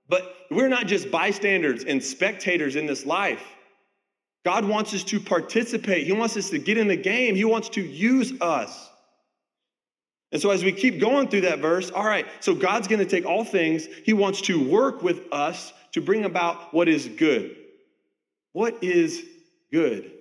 But 0.09 0.35
we're 0.49 0.69
not 0.69 0.87
just 0.87 1.11
bystanders 1.11 1.83
and 1.83 2.01
spectators 2.01 2.75
in 2.75 2.87
this 2.87 3.05
life. 3.05 3.43
God 4.45 4.65
wants 4.65 4.93
us 4.93 5.03
to 5.05 5.19
participate. 5.19 6.07
He 6.07 6.13
wants 6.13 6.35
us 6.37 6.49
to 6.49 6.57
get 6.57 6.77
in 6.77 6.87
the 6.87 6.97
game. 6.97 7.35
He 7.35 7.45
wants 7.45 7.69
to 7.69 7.81
use 7.81 8.33
us. 8.41 8.89
And 10.31 10.41
so, 10.41 10.49
as 10.49 10.63
we 10.63 10.71
keep 10.71 10.99
going 10.99 11.27
through 11.27 11.41
that 11.41 11.59
verse, 11.59 11.91
all 11.91 12.03
right, 12.03 12.25
so 12.39 12.55
God's 12.55 12.87
going 12.87 12.99
to 12.99 13.05
take 13.05 13.25
all 13.25 13.45
things, 13.45 13.85
He 14.03 14.13
wants 14.13 14.41
to 14.41 14.67
work 14.67 15.03
with 15.03 15.21
us 15.31 15.71
to 15.91 16.01
bring 16.01 16.25
about 16.25 16.73
what 16.73 16.89
is 16.89 17.07
good. 17.07 17.55
What 18.53 18.83
is 18.83 19.23
good? 19.71 20.11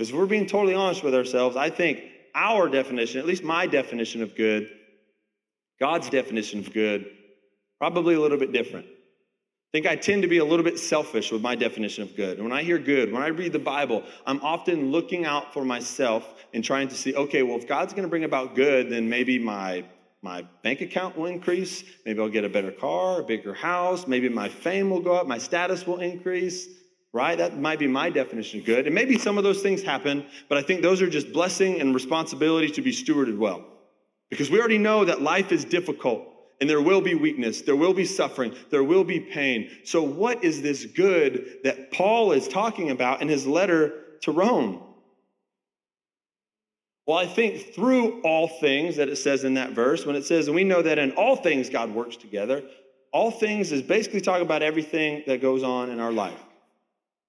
Because 0.00 0.12
if 0.12 0.16
we're 0.16 0.24
being 0.24 0.46
totally 0.46 0.72
honest 0.72 1.04
with 1.04 1.14
ourselves, 1.14 1.56
I 1.56 1.68
think 1.68 2.02
our 2.34 2.70
definition, 2.70 3.20
at 3.20 3.26
least 3.26 3.42
my 3.42 3.66
definition 3.66 4.22
of 4.22 4.34
good, 4.34 4.70
God's 5.78 6.08
definition 6.08 6.60
of 6.60 6.72
good, 6.72 7.04
probably 7.78 8.14
a 8.14 8.20
little 8.20 8.38
bit 8.38 8.50
different. 8.50 8.86
I 8.86 9.70
think 9.72 9.86
I 9.86 9.96
tend 9.96 10.22
to 10.22 10.28
be 10.28 10.38
a 10.38 10.44
little 10.46 10.64
bit 10.64 10.78
selfish 10.78 11.30
with 11.30 11.42
my 11.42 11.54
definition 11.54 12.02
of 12.02 12.16
good. 12.16 12.38
And 12.38 12.48
when 12.48 12.58
I 12.58 12.62
hear 12.62 12.78
good, 12.78 13.12
when 13.12 13.20
I 13.20 13.26
read 13.26 13.52
the 13.52 13.58
Bible, 13.58 14.02
I'm 14.24 14.40
often 14.40 14.90
looking 14.90 15.26
out 15.26 15.52
for 15.52 15.66
myself 15.66 16.26
and 16.54 16.64
trying 16.64 16.88
to 16.88 16.94
see, 16.94 17.14
okay, 17.14 17.42
well, 17.42 17.58
if 17.58 17.68
God's 17.68 17.92
going 17.92 18.04
to 18.04 18.08
bring 18.08 18.24
about 18.24 18.54
good, 18.54 18.88
then 18.88 19.06
maybe 19.06 19.38
my 19.38 19.84
my 20.22 20.46
bank 20.62 20.80
account 20.80 21.14
will 21.14 21.26
increase. 21.26 21.84
Maybe 22.06 22.20
I'll 22.20 22.30
get 22.30 22.44
a 22.44 22.48
better 22.48 22.70
car, 22.70 23.20
a 23.20 23.24
bigger 23.24 23.52
house. 23.52 24.06
Maybe 24.06 24.30
my 24.30 24.48
fame 24.48 24.88
will 24.88 25.00
go 25.00 25.12
up. 25.12 25.26
My 25.26 25.38
status 25.38 25.86
will 25.86 26.00
increase 26.00 26.68
right? 27.12 27.38
That 27.38 27.58
might 27.58 27.78
be 27.78 27.88
my 27.88 28.10
definition 28.10 28.60
of 28.60 28.66
good. 28.66 28.86
And 28.86 28.94
maybe 28.94 29.18
some 29.18 29.36
of 29.36 29.44
those 29.44 29.62
things 29.62 29.82
happen, 29.82 30.24
but 30.48 30.58
I 30.58 30.62
think 30.62 30.82
those 30.82 31.02
are 31.02 31.10
just 31.10 31.32
blessing 31.32 31.80
and 31.80 31.94
responsibility 31.94 32.70
to 32.70 32.82
be 32.82 32.92
stewarded 32.92 33.36
well. 33.36 33.64
Because 34.30 34.50
we 34.50 34.60
already 34.60 34.78
know 34.78 35.04
that 35.04 35.20
life 35.20 35.50
is 35.50 35.64
difficult 35.64 36.26
and 36.60 36.70
there 36.70 36.80
will 36.80 37.00
be 37.00 37.14
weakness, 37.14 37.62
there 37.62 37.74
will 37.74 37.94
be 37.94 38.04
suffering, 38.04 38.54
there 38.70 38.84
will 38.84 39.02
be 39.02 39.18
pain. 39.18 39.70
So, 39.84 40.02
what 40.02 40.44
is 40.44 40.62
this 40.62 40.84
good 40.84 41.58
that 41.64 41.90
Paul 41.90 42.32
is 42.32 42.46
talking 42.46 42.90
about 42.90 43.22
in 43.22 43.28
his 43.28 43.46
letter 43.46 43.94
to 44.22 44.30
Rome? 44.30 44.82
Well, 47.06 47.18
I 47.18 47.26
think 47.26 47.74
through 47.74 48.20
all 48.22 48.46
things 48.46 48.96
that 48.96 49.08
it 49.08 49.16
says 49.16 49.42
in 49.42 49.54
that 49.54 49.72
verse, 49.72 50.06
when 50.06 50.14
it 50.14 50.24
says, 50.24 50.46
and 50.46 50.54
we 50.54 50.62
know 50.62 50.82
that 50.82 50.98
in 50.98 51.12
all 51.12 51.34
things 51.34 51.68
God 51.68 51.92
works 51.92 52.14
together, 52.14 52.62
all 53.10 53.32
things 53.32 53.72
is 53.72 53.82
basically 53.82 54.20
talking 54.20 54.44
about 54.44 54.62
everything 54.62 55.24
that 55.26 55.40
goes 55.40 55.64
on 55.64 55.90
in 55.90 55.98
our 55.98 56.12
life 56.12 56.38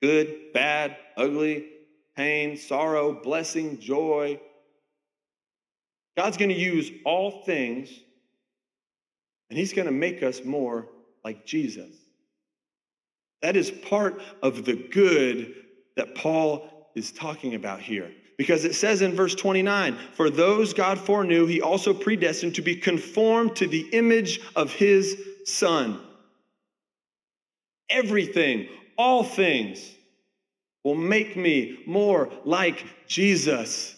good, 0.02 0.54
bad, 0.54 0.98
ugly, 1.18 1.68
pain, 2.16 2.58
sorrow, 2.58 3.14
blessing, 3.14 3.80
joy. 3.80 4.40
God's 6.18 6.38
going 6.38 6.50
to 6.50 6.56
use 6.56 6.92
all 7.06 7.44
things 7.44 7.90
and 9.50 9.58
He's 9.58 9.74
going 9.74 9.86
to 9.86 9.92
make 9.92 10.24
us 10.24 10.44
more 10.46 10.88
like 11.26 11.46
Jesus. 11.46 11.94
That 13.42 13.58
is 13.58 13.70
part 13.70 14.22
of 14.42 14.66
the 14.66 14.76
good 14.76 15.54
that 15.98 16.16
Paul 16.16 16.90
is 16.96 17.12
talking 17.12 17.56
about 17.56 17.82
here. 17.82 18.12
Because 18.38 18.66
it 18.66 18.76
says 18.76 19.02
in 19.02 19.14
verse 19.14 19.36
29 19.36 19.98
For 20.14 20.30
those 20.30 20.74
God 20.74 21.00
foreknew, 21.00 21.46
He 21.46 21.62
also 21.62 21.94
predestined 21.94 22.56
to 22.56 22.62
be 22.62 22.76
conformed 22.76 23.56
to 23.58 23.68
the 23.68 23.90
image 23.92 24.40
of 24.56 24.72
His 24.72 25.22
Son. 25.46 26.00
Everything, 27.90 28.70
all 29.02 29.24
things 29.24 29.96
will 30.84 30.94
make 30.94 31.36
me 31.36 31.80
more 31.88 32.30
like 32.46 32.86
Jesus 33.08 33.96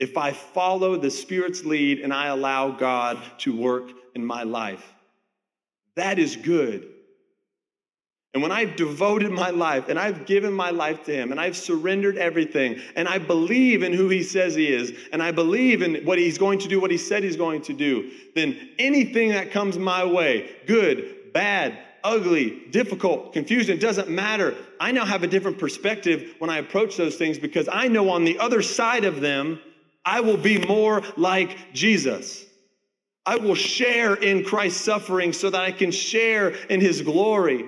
if 0.00 0.16
I 0.16 0.32
follow 0.32 0.96
the 0.96 1.10
Spirit's 1.10 1.64
lead 1.64 2.00
and 2.00 2.12
I 2.12 2.26
allow 2.26 2.72
God 2.72 3.16
to 3.38 3.56
work 3.56 3.92
in 4.16 4.26
my 4.26 4.42
life. 4.42 4.84
That 5.94 6.18
is 6.18 6.34
good. 6.34 6.88
And 8.34 8.42
when 8.42 8.50
I've 8.50 8.74
devoted 8.74 9.30
my 9.30 9.50
life 9.50 9.88
and 9.88 9.98
I've 9.98 10.26
given 10.26 10.52
my 10.52 10.70
life 10.70 11.04
to 11.04 11.12
Him 11.12 11.30
and 11.30 11.40
I've 11.40 11.56
surrendered 11.56 12.18
everything 12.18 12.80
and 12.96 13.06
I 13.06 13.18
believe 13.18 13.84
in 13.84 13.92
who 13.92 14.08
He 14.08 14.24
says 14.24 14.56
He 14.56 14.66
is 14.66 14.92
and 15.12 15.22
I 15.22 15.30
believe 15.30 15.80
in 15.80 16.04
what 16.04 16.18
He's 16.18 16.38
going 16.38 16.58
to 16.60 16.68
do, 16.68 16.80
what 16.80 16.90
He 16.90 16.98
said 16.98 17.22
He's 17.22 17.36
going 17.36 17.62
to 17.62 17.72
do, 17.72 18.10
then 18.34 18.70
anything 18.80 19.28
that 19.28 19.52
comes 19.52 19.78
my 19.78 20.04
way, 20.04 20.50
good, 20.66 21.32
bad, 21.32 21.78
ugly, 22.04 22.62
difficult, 22.70 23.32
confusion, 23.32 23.76
it 23.76 23.80
doesn't 23.80 24.08
matter. 24.08 24.54
I 24.78 24.92
now 24.92 25.04
have 25.04 25.22
a 25.22 25.26
different 25.26 25.58
perspective 25.58 26.34
when 26.38 26.50
I 26.50 26.58
approach 26.58 26.96
those 26.96 27.16
things 27.16 27.38
because 27.38 27.68
I 27.70 27.88
know 27.88 28.10
on 28.10 28.24
the 28.24 28.38
other 28.38 28.62
side 28.62 29.04
of 29.04 29.20
them, 29.20 29.60
I 30.04 30.20
will 30.20 30.36
be 30.36 30.58
more 30.58 31.02
like 31.16 31.72
Jesus. 31.72 32.44
I 33.26 33.36
will 33.36 33.54
share 33.54 34.14
in 34.14 34.44
Christ's 34.44 34.80
suffering 34.80 35.32
so 35.32 35.50
that 35.50 35.60
I 35.60 35.72
can 35.72 35.90
share 35.90 36.50
in 36.66 36.80
his 36.80 37.02
glory. 37.02 37.66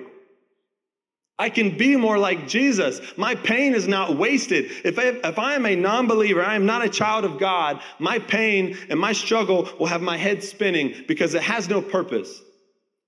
I 1.39 1.49
can 1.49 1.77
be 1.77 1.95
more 1.95 2.17
like 2.17 2.47
Jesus. 2.47 3.01
My 3.17 3.33
pain 3.33 3.73
is 3.73 3.87
not 3.87 4.17
wasted. 4.17 4.71
If 4.83 4.99
I, 4.99 5.03
if 5.27 5.39
I 5.39 5.55
am 5.55 5.65
a 5.65 5.75
non 5.75 6.07
believer, 6.07 6.43
I 6.43 6.55
am 6.55 6.65
not 6.65 6.85
a 6.85 6.89
child 6.89 7.25
of 7.25 7.39
God, 7.39 7.81
my 7.97 8.19
pain 8.19 8.77
and 8.89 8.99
my 8.99 9.13
struggle 9.13 9.67
will 9.79 9.87
have 9.87 10.01
my 10.01 10.17
head 10.17 10.43
spinning 10.43 11.05
because 11.07 11.33
it 11.33 11.41
has 11.41 11.67
no 11.67 11.81
purpose. 11.81 12.42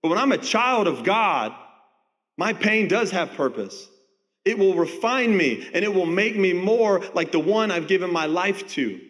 But 0.06 0.10
when 0.10 0.20
I'm 0.20 0.34
a 0.34 0.38
child 0.38 0.86
of 0.86 1.04
God, 1.04 1.52
my 2.38 2.54
pain 2.54 2.88
does 2.88 3.10
have 3.10 3.32
purpose. 3.32 3.90
It 4.46 4.56
will 4.56 4.76
refine 4.76 5.36
me 5.36 5.68
and 5.74 5.84
it 5.84 5.92
will 5.92 6.06
make 6.06 6.38
me 6.38 6.54
more 6.54 7.02
like 7.16 7.32
the 7.32 7.40
one 7.40 7.72
I've 7.72 7.88
given 7.88 8.14
my 8.14 8.28
life 8.28 8.68
to. 8.74 9.02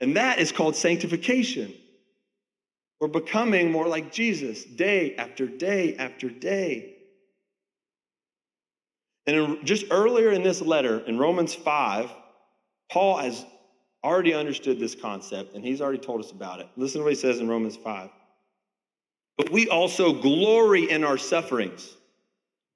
And 0.00 0.16
that 0.16 0.38
is 0.38 0.50
called 0.50 0.76
sanctification. 0.76 1.74
We're 3.02 3.08
becoming 3.08 3.70
more 3.70 3.86
like 3.86 4.12
Jesus 4.12 4.64
day 4.64 5.14
after 5.16 5.46
day 5.46 5.96
after 5.96 6.30
day. 6.30 6.94
And 9.26 9.62
just 9.66 9.88
earlier 9.90 10.30
in 10.30 10.42
this 10.42 10.62
letter, 10.62 11.00
in 11.00 11.18
Romans 11.18 11.54
5, 11.54 12.10
Paul 12.90 13.18
has 13.18 13.44
already 14.02 14.32
understood 14.32 14.80
this 14.80 14.94
concept 14.94 15.54
and 15.54 15.62
he's 15.62 15.82
already 15.82 15.98
told 15.98 16.24
us 16.24 16.30
about 16.30 16.60
it. 16.60 16.68
Listen 16.78 17.00
to 17.00 17.04
what 17.04 17.12
he 17.12 17.20
says 17.20 17.40
in 17.40 17.46
Romans 17.46 17.76
5. 17.76 18.08
But 19.40 19.52
we 19.52 19.70
also 19.70 20.12
glory 20.12 20.90
in 20.90 21.02
our 21.02 21.16
sufferings. 21.16 21.96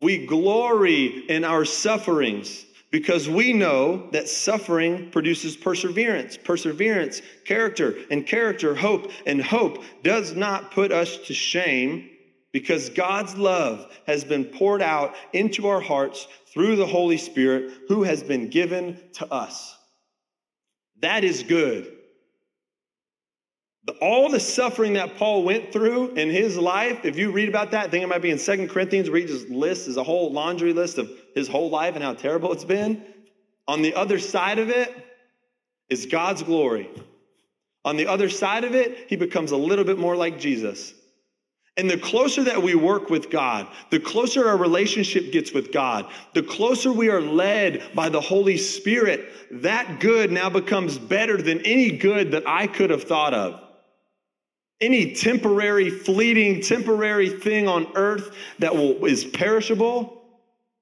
We 0.00 0.24
glory 0.24 1.28
in 1.28 1.44
our 1.44 1.66
sufferings 1.66 2.64
because 2.90 3.28
we 3.28 3.52
know 3.52 4.08
that 4.12 4.30
suffering 4.30 5.10
produces 5.10 5.58
perseverance, 5.58 6.38
perseverance, 6.38 7.20
character, 7.44 7.96
and 8.10 8.26
character, 8.26 8.74
hope, 8.74 9.12
and 9.26 9.42
hope 9.42 9.84
does 10.02 10.34
not 10.34 10.70
put 10.70 10.90
us 10.90 11.18
to 11.26 11.34
shame 11.34 12.08
because 12.50 12.88
God's 12.88 13.36
love 13.36 13.94
has 14.06 14.24
been 14.24 14.46
poured 14.46 14.80
out 14.80 15.14
into 15.34 15.68
our 15.68 15.82
hearts 15.82 16.26
through 16.46 16.76
the 16.76 16.86
Holy 16.86 17.18
Spirit 17.18 17.74
who 17.88 18.04
has 18.04 18.22
been 18.22 18.48
given 18.48 18.98
to 19.16 19.30
us. 19.30 19.76
That 21.00 21.24
is 21.24 21.42
good. 21.42 21.94
All 24.00 24.30
the 24.30 24.40
suffering 24.40 24.94
that 24.94 25.16
Paul 25.16 25.44
went 25.44 25.72
through 25.72 26.12
in 26.12 26.30
his 26.30 26.56
life, 26.56 27.04
if 27.04 27.18
you 27.18 27.30
read 27.30 27.50
about 27.50 27.70
that, 27.72 27.86
I 27.86 27.90
think 27.90 28.02
it 28.02 28.06
might 28.06 28.22
be 28.22 28.30
in 28.30 28.38
Second 28.38 28.70
Corinthians 28.70 29.10
where 29.10 29.20
he 29.20 29.26
just 29.26 29.50
lists 29.50 29.88
as 29.88 29.98
a 29.98 30.02
whole 30.02 30.32
laundry 30.32 30.72
list 30.72 30.96
of 30.96 31.10
his 31.34 31.48
whole 31.48 31.68
life 31.68 31.94
and 31.94 32.02
how 32.02 32.14
terrible 32.14 32.52
it's 32.52 32.64
been. 32.64 33.04
On 33.68 33.82
the 33.82 33.94
other 33.94 34.18
side 34.18 34.58
of 34.58 34.70
it 34.70 34.94
is 35.90 36.06
God's 36.06 36.42
glory. 36.42 36.88
On 37.84 37.98
the 37.98 38.06
other 38.06 38.30
side 38.30 38.64
of 38.64 38.74
it, 38.74 39.06
he 39.08 39.16
becomes 39.16 39.52
a 39.52 39.56
little 39.56 39.84
bit 39.84 39.98
more 39.98 40.16
like 40.16 40.38
Jesus. 40.38 40.94
And 41.76 41.90
the 41.90 41.98
closer 41.98 42.44
that 42.44 42.62
we 42.62 42.74
work 42.74 43.10
with 43.10 43.30
God, 43.30 43.66
the 43.90 43.98
closer 43.98 44.48
our 44.48 44.56
relationship 44.56 45.32
gets 45.32 45.52
with 45.52 45.72
God, 45.72 46.06
the 46.32 46.42
closer 46.42 46.92
we 46.92 47.10
are 47.10 47.20
led 47.20 47.82
by 47.94 48.08
the 48.08 48.20
Holy 48.20 48.56
Spirit, 48.56 49.28
that 49.50 49.98
good 49.98 50.30
now 50.30 50.48
becomes 50.48 50.98
better 50.98 51.36
than 51.36 51.60
any 51.60 51.90
good 51.98 52.30
that 52.30 52.44
I 52.46 52.68
could 52.68 52.90
have 52.90 53.02
thought 53.02 53.34
of. 53.34 53.60
Any 54.84 55.14
temporary, 55.14 55.88
fleeting, 55.88 56.60
temporary 56.60 57.30
thing 57.30 57.66
on 57.66 57.86
earth 57.94 58.36
that 58.58 58.76
will, 58.76 59.06
is 59.06 59.24
perishable, 59.24 60.22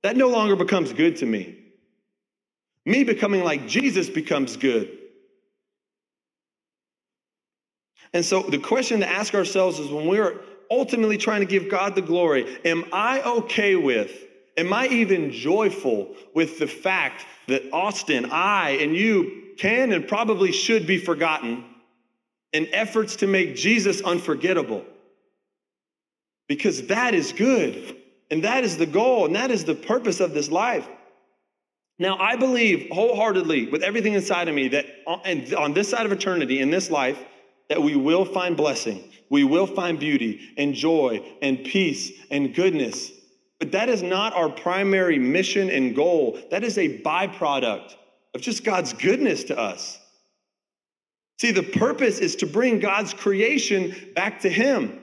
that 0.03 0.17
no 0.17 0.27
longer 0.27 0.57
becomes 0.57 0.93
good 0.93 1.19
to 1.19 1.27
me. 1.27 1.57
Me 2.85 3.05
becoming 3.05 3.45
like 3.45 3.69
Jesus 3.69 4.11
becomes 4.11 4.57
good. 4.57 4.99
And 8.12 8.25
so 8.25 8.43
the 8.43 8.59
question 8.59 8.99
to 9.01 9.09
ask 9.09 9.35
ourselves 9.35 9.79
is 9.79 9.88
when 9.88 10.09
we're 10.09 10.41
ultimately 10.69 11.17
trying 11.17 11.43
to 11.43 11.47
give 11.47 11.71
God 11.71 11.95
the 11.95 12.03
glory, 12.03 12.59
am 12.65 12.85
I 12.93 13.23
okay 13.23 13.77
with, 13.77 14.11
am 14.57 14.73
I 14.73 14.88
even 14.88 15.31
joyful 15.31 16.17
with 16.35 16.59
the 16.59 16.67
fact 16.67 17.25
that 17.47 17.73
Austin, 17.73 18.31
I, 18.33 18.71
and 18.81 18.97
you 18.97 19.53
can 19.59 19.93
and 19.93 20.09
probably 20.09 20.51
should 20.51 20.88
be 20.88 20.99
forgotten 20.99 21.67
in 22.53 22.69
efforts 22.73 23.17
to 23.17 23.27
make 23.27 23.57
Jesus 23.57 24.01
unforgettable? 24.01 24.85
Because 26.49 26.87
that 26.88 27.15
is 27.15 27.33
good, 27.33 27.97
and 28.31 28.45
that 28.45 28.65
is 28.65 28.77
the 28.77 28.87
goal, 28.87 29.27
and 29.27 29.37
that 29.37 29.51
is 29.51 29.65
the 29.65 29.75
purpose 29.75 30.21
of 30.21 30.35
this 30.35 30.51
life. 30.51 30.87
Now, 31.99 32.19
I 32.19 32.37
believe 32.37 32.88
wholeheartedly 32.91 33.69
with 33.69 33.83
everything 33.83 34.15
inside 34.15 34.49
of 34.49 34.55
me 34.55 34.69
that 34.69 34.87
on, 35.07 35.55
on 35.55 35.73
this 35.73 35.88
side 35.88 36.05
of 36.05 36.12
eternity, 36.12 36.61
in 36.61 36.71
this 36.71 36.91
life, 36.91 37.19
that 37.69 37.83
we 37.83 37.97
will 37.97 38.25
find 38.25 38.57
blessing, 38.57 39.03
we 39.31 39.45
will 39.45 39.67
find 39.67 39.99
beauty 39.99 40.53
and 40.59 40.75
joy 40.75 41.25
and 41.41 41.65
peace 41.65 42.11
and 42.31 42.55
goodness. 42.55 43.11
But 43.59 43.73
that 43.73 43.88
is 43.88 44.03
not 44.03 44.35
our 44.35 44.49
primary 44.49 45.19
mission 45.19 45.71
and 45.71 45.95
goal. 45.95 46.38
That 46.51 46.65
is 46.65 46.77
a 46.77 47.01
byproduct 47.03 47.95
of 48.35 48.41
just 48.41 48.65
God's 48.65 48.93
goodness 48.93 49.45
to 49.45 49.59
us. 49.59 49.99
See, 51.42 51.50
the 51.50 51.64
purpose 51.64 52.20
is 52.20 52.37
to 52.37 52.46
bring 52.46 52.78
God's 52.78 53.12
creation 53.12 53.96
back 54.14 54.42
to 54.42 54.48
Him. 54.48 55.02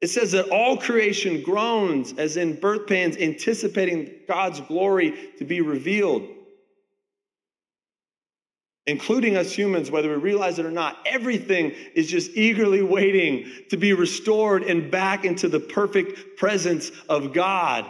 It 0.00 0.08
says 0.08 0.32
that 0.32 0.48
all 0.48 0.76
creation 0.76 1.40
groans 1.40 2.14
as 2.18 2.36
in 2.36 2.58
birth 2.58 2.88
pains, 2.88 3.16
anticipating 3.16 4.10
God's 4.26 4.58
glory 4.58 5.30
to 5.38 5.44
be 5.44 5.60
revealed 5.60 6.28
including 8.86 9.36
us 9.36 9.52
humans, 9.52 9.92
whether 9.92 10.08
we 10.08 10.16
realize 10.16 10.58
it 10.58 10.66
or 10.66 10.70
not, 10.72 10.98
everything 11.06 11.72
is 11.94 12.08
just 12.08 12.32
eagerly 12.32 12.82
waiting 12.82 13.48
to 13.70 13.76
be 13.76 13.92
restored 13.92 14.64
and 14.64 14.90
back 14.90 15.24
into 15.24 15.48
the 15.48 15.60
perfect 15.60 16.36
presence 16.36 16.90
of 17.08 17.32
God. 17.32 17.86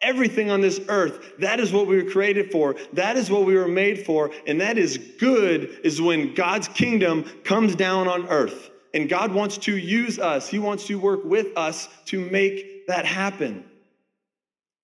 Everything 0.00 0.50
on 0.50 0.60
this 0.60 0.80
earth, 0.88 1.32
that 1.38 1.58
is 1.58 1.72
what 1.72 1.86
we 1.88 2.00
were 2.00 2.10
created 2.10 2.52
for. 2.52 2.76
That 2.92 3.16
is 3.16 3.30
what 3.30 3.44
we 3.44 3.56
were 3.56 3.66
made 3.68 4.06
for. 4.06 4.30
And 4.46 4.60
that 4.60 4.78
is 4.78 4.96
good, 5.18 5.80
is 5.82 6.00
when 6.00 6.34
God's 6.34 6.68
kingdom 6.68 7.24
comes 7.44 7.74
down 7.74 8.06
on 8.06 8.28
earth. 8.28 8.70
And 8.94 9.08
God 9.08 9.32
wants 9.32 9.58
to 9.58 9.76
use 9.76 10.18
us, 10.18 10.48
He 10.48 10.58
wants 10.58 10.86
to 10.86 10.98
work 10.98 11.24
with 11.24 11.48
us 11.56 11.88
to 12.06 12.20
make 12.30 12.86
that 12.86 13.04
happen. 13.04 13.64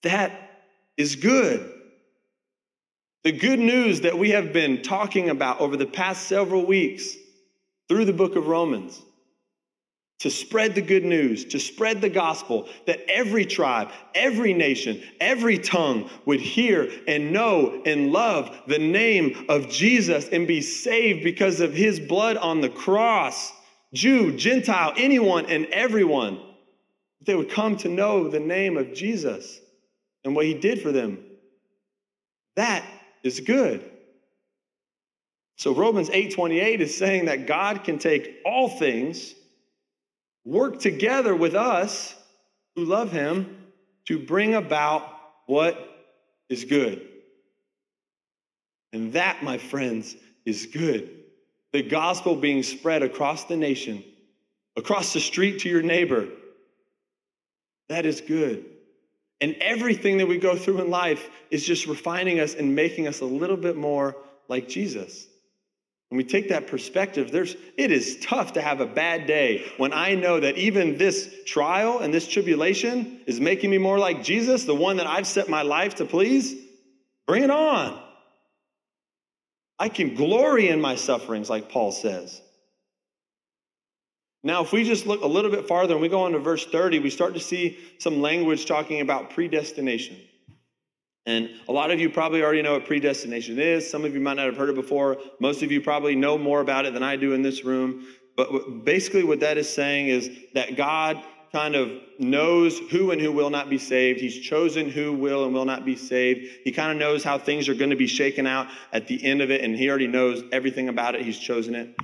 That 0.03 0.33
is 0.97 1.17
good. 1.17 1.71
The 3.23 3.33
good 3.33 3.59
news 3.59 4.03
that 4.03 4.19
we 4.19 4.31
have 4.31 4.53
been 4.53 4.83
talking 4.83 5.31
about 5.31 5.61
over 5.61 5.77
the 5.77 5.87
past 5.87 6.27
several 6.27 6.67
weeks 6.67 7.17
through 7.89 8.05
the 8.05 8.13
book 8.13 8.37
of 8.37 8.49
Romans 8.49 9.01
to 10.21 10.31
spread 10.31 10.75
the 10.75 10.83
good 10.83 11.05
news, 11.05 11.45
to 11.47 11.59
spread 11.59 12.01
the 12.01 12.09
gospel, 12.09 12.69
that 12.87 13.01
every 13.11 13.45
tribe, 13.45 13.91
every 14.15 14.55
nation, 14.55 15.03
every 15.21 15.59
tongue 15.59 16.09
would 16.25 16.41
hear 16.41 16.91
and 17.07 17.33
know 17.33 17.83
and 17.85 18.13
love 18.13 18.57
the 18.67 18.79
name 18.79 19.47
of 19.49 19.69
Jesus 19.69 20.29
and 20.29 20.47
be 20.47 20.63
saved 20.63 21.25
because 21.25 21.61
of 21.61 21.75
his 21.75 22.01
blood 22.01 22.37
on 22.37 22.61
the 22.61 22.69
cross. 22.69 23.53
Jew, 23.93 24.37
Gentile, 24.37 24.93
anyone 24.97 25.47
and 25.47 25.67
everyone. 25.67 26.41
They 27.23 27.35
would 27.35 27.51
come 27.51 27.77
to 27.79 27.89
know 27.89 28.29
the 28.29 28.41
name 28.41 28.77
of 28.77 28.93
Jesus 28.95 29.61
and 30.25 30.35
what 30.35 30.47
he 30.47 30.55
did 30.55 30.83
for 30.83 30.93
them. 30.93 31.19
That 32.57 32.85
is 33.23 33.41
good. 33.41 33.91
So 35.57 35.73
Romans 35.73 36.11
8:28 36.11 36.81
is 36.81 36.97
saying 36.97 37.27
that 37.27 37.47
God 37.47 37.85
can 37.85 37.99
take 37.99 38.41
all 38.45 38.69
things, 38.69 39.35
work 40.45 40.81
together 40.81 41.35
with 41.35 41.55
us 41.55 42.15
who 42.77 42.85
love 42.85 43.11
him 43.11 43.57
to 44.07 44.19
bring 44.19 44.55
about 44.55 45.09
what 45.47 45.79
is 46.49 46.65
good. 46.65 47.07
And 48.93 49.13
that, 49.15 49.43
my 49.43 49.59
friends, 49.59 50.15
is 50.45 50.67
good. 50.67 51.11
The 51.73 51.83
gospel 51.83 52.37
being 52.37 52.63
spread 52.63 53.03
across 53.03 53.45
the 53.45 53.57
nation, 53.57 54.05
across 54.77 55.13
the 55.13 55.21
street 55.21 55.61
to 55.61 55.69
your 55.69 55.83
neighbor, 55.83 56.29
that 57.89 58.07
is 58.07 58.21
good. 58.21 58.65
And 59.41 59.57
everything 59.61 60.19
that 60.19 60.29
we 60.29 60.39
go 60.39 60.57
through 60.57 60.81
in 60.81 60.91
life 60.91 61.29
is 61.51 61.65
just 61.65 61.87
refining 61.87 62.41
us 62.41 62.55
and 62.55 62.75
making 62.75 63.09
us 63.09 63.21
a 63.21 63.27
little 63.27 63.57
bit 63.57 63.77
more 63.77 64.17
like 64.49 64.69
Jesus. 64.69 65.27
When 66.09 66.19
we 66.19 66.25
take 66.25 66.51
that 66.51 66.67
perspective, 66.67 67.31
there's, 67.31 67.57
it 67.77 67.91
is 67.91 68.19
tough 68.21 68.53
to 68.53 68.63
have 68.63 68.81
a 68.81 68.87
bad 68.87 69.27
day 69.27 69.65
when 69.79 69.93
I 69.93 70.15
know 70.15 70.39
that 70.39 70.57
even 70.57 70.97
this 70.97 71.35
trial 71.47 72.01
and 72.01 72.13
this 72.13 72.29
tribulation 72.29 73.21
is 73.27 73.41
making 73.41 73.71
me 73.71 73.79
more 73.79 73.99
like 73.99 74.23
Jesus, 74.23 74.65
the 74.65 74.75
one 74.75 74.99
that 74.99 75.07
I've 75.07 75.27
set 75.27 75.49
my 75.49 75.63
life 75.63 75.97
to 75.97 76.05
please. 76.05 76.55
Bring 77.27 77.43
it 77.43 77.51
on. 77.51 78.01
I 79.79 79.89
can 79.89 80.15
glory 80.15 80.69
in 80.69 80.81
my 80.81 80.95
sufferings, 80.95 81.51
like 81.51 81.71
Paul 81.71 81.91
says. 81.91 82.41
Now, 84.45 84.63
if 84.63 84.73
we 84.73 84.85
just 84.85 85.07
look 85.07 85.23
a 85.23 85.27
little 85.27 85.51
bit 85.51 85.67
farther 85.67 85.95
and 85.95 86.03
we 86.03 86.09
go 86.09 86.23
on 86.25 86.33
to 86.33 86.39
verse 86.39 86.67
30, 86.67 86.99
we 86.99 87.09
start 87.09 87.33
to 87.35 87.41
see 87.41 87.79
some 87.99 88.21
language 88.21 88.67
talking 88.67 89.01
about 89.01 89.31
predestination. 89.31 90.17
And 91.27 91.51
a 91.69 91.73
lot 91.73 91.91
of 91.91 91.99
you 91.99 92.11
probably 92.11 92.43
already 92.43 92.61
know 92.61 92.75
what 92.75 92.87
predestination 92.87 93.59
is. 93.59 93.91
Some 93.91 94.05
of 94.05 94.13
you 94.15 94.21
might 94.21 94.35
not 94.35 94.47
have 94.47 94.57
heard 94.57 94.69
it 94.69 94.75
before. 94.75 95.19
Most 95.41 95.63
of 95.63 95.73
you 95.73 95.81
probably 95.81 96.15
know 96.15 96.37
more 96.37 96.61
about 96.61 96.85
it 96.85 96.93
than 96.93 97.03
I 97.03 97.17
do 97.17 97.33
in 97.33 97.43
this 97.43 97.65
room. 97.65 98.07
But 98.37 98.85
basically, 98.85 99.25
what 99.25 99.41
that 99.41 99.57
is 99.57 99.73
saying 99.73 100.09
is 100.09 100.31
that 100.55 100.77
God 100.77 101.23
kind 101.53 101.77
of 101.77 101.89
knows 102.19 102.79
who 102.91 103.13
and 103.13 103.21
who 103.21 103.31
will 103.31 103.49
not 103.49 103.71
be 103.71 103.79
saved. 103.79 104.21
He's 104.21 104.39
chosen 104.39 104.91
who 104.91 105.13
will 105.13 105.45
and 105.45 105.55
will 105.55 105.65
not 105.65 105.85
be 105.85 105.95
saved. 105.95 106.47
He 106.65 106.73
kind 106.73 106.91
of 106.91 106.99
knows 106.99 107.23
how 107.23 107.39
things 107.39 107.69
are 107.69 107.75
going 107.75 107.91
to 107.91 107.97
be 107.97 108.09
shaken 108.09 108.47
out 108.47 108.67
at 108.93 109.07
the 109.07 109.25
end 109.25 109.41
of 109.41 109.53
it, 109.53 109.61
and 109.63 109.77
he 109.77 109.89
already 109.89 110.09
knows 110.09 110.43
everything 110.51 110.89
about 110.89 111.15
it. 111.15 111.23
He's 111.23 111.39
chosen 111.39 111.77
it. 111.77 111.97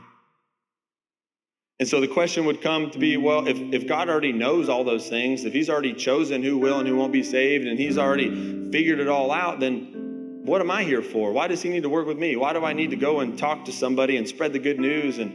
And 1.81 1.89
so 1.89 1.99
the 1.99 2.09
question 2.09 2.45
would 2.45 2.61
come 2.61 2.91
to 2.91 2.99
be 2.99 3.17
well, 3.17 3.49
if, 3.49 3.57
if 3.73 3.87
God 3.87 4.11
already 4.11 4.33
knows 4.33 4.69
all 4.69 4.85
those 4.85 5.09
things, 5.09 5.47
if 5.47 5.55
he's 5.55 5.71
already 5.71 5.95
chosen 5.95 6.43
who 6.43 6.59
will 6.59 6.79
and 6.79 6.87
who 6.87 6.95
won't 6.95 7.13
be 7.13 7.23
saved, 7.23 7.67
and 7.67 7.79
he's 7.79 7.97
already 7.97 8.71
figured 8.71 9.01
it 9.01 9.09
all 9.09 9.33
out, 9.33 9.61
then 9.61 10.43
what 10.45 10.61
am 10.61 10.71
I 10.71 10.85
here 10.85 11.01
for? 11.01 11.33
Why 11.33 11.49
does 11.49 11.63
he 11.63 11.71
need 11.71 11.83
to 11.85 11.89
work 11.89 12.07
with 12.07 12.19
me? 12.19 12.37
Why 12.37 12.53
do 12.53 12.63
I 12.67 12.75
need 12.75 12.91
to 12.91 12.97
go 12.97 13.21
and 13.21 13.39
talk 13.39 13.65
to 13.65 13.73
somebody 13.73 14.19
and 14.19 14.29
spread 14.29 14.53
the 14.53 14.59
good 14.59 14.79
news 14.79 15.19
and 15.19 15.35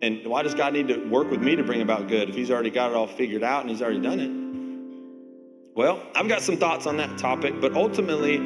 and 0.00 0.26
why 0.26 0.42
does 0.42 0.54
God 0.54 0.74
need 0.74 0.88
to 0.88 0.98
work 1.08 1.30
with 1.30 1.40
me 1.40 1.56
to 1.56 1.62
bring 1.64 1.80
about 1.80 2.08
good 2.08 2.28
if 2.28 2.34
He's 2.36 2.50
already 2.50 2.70
got 2.70 2.90
it 2.90 2.96
all 2.96 3.06
figured 3.06 3.42
out 3.42 3.62
and 3.62 3.70
He's 3.70 3.82
already 3.82 4.00
done 4.00 4.20
it? 4.20 5.74
Well, 5.74 6.06
I've 6.14 6.28
got 6.28 6.42
some 6.42 6.56
thoughts 6.56 6.86
on 6.86 6.98
that 6.98 7.18
topic, 7.18 7.60
but 7.60 7.74
ultimately, 7.74 8.36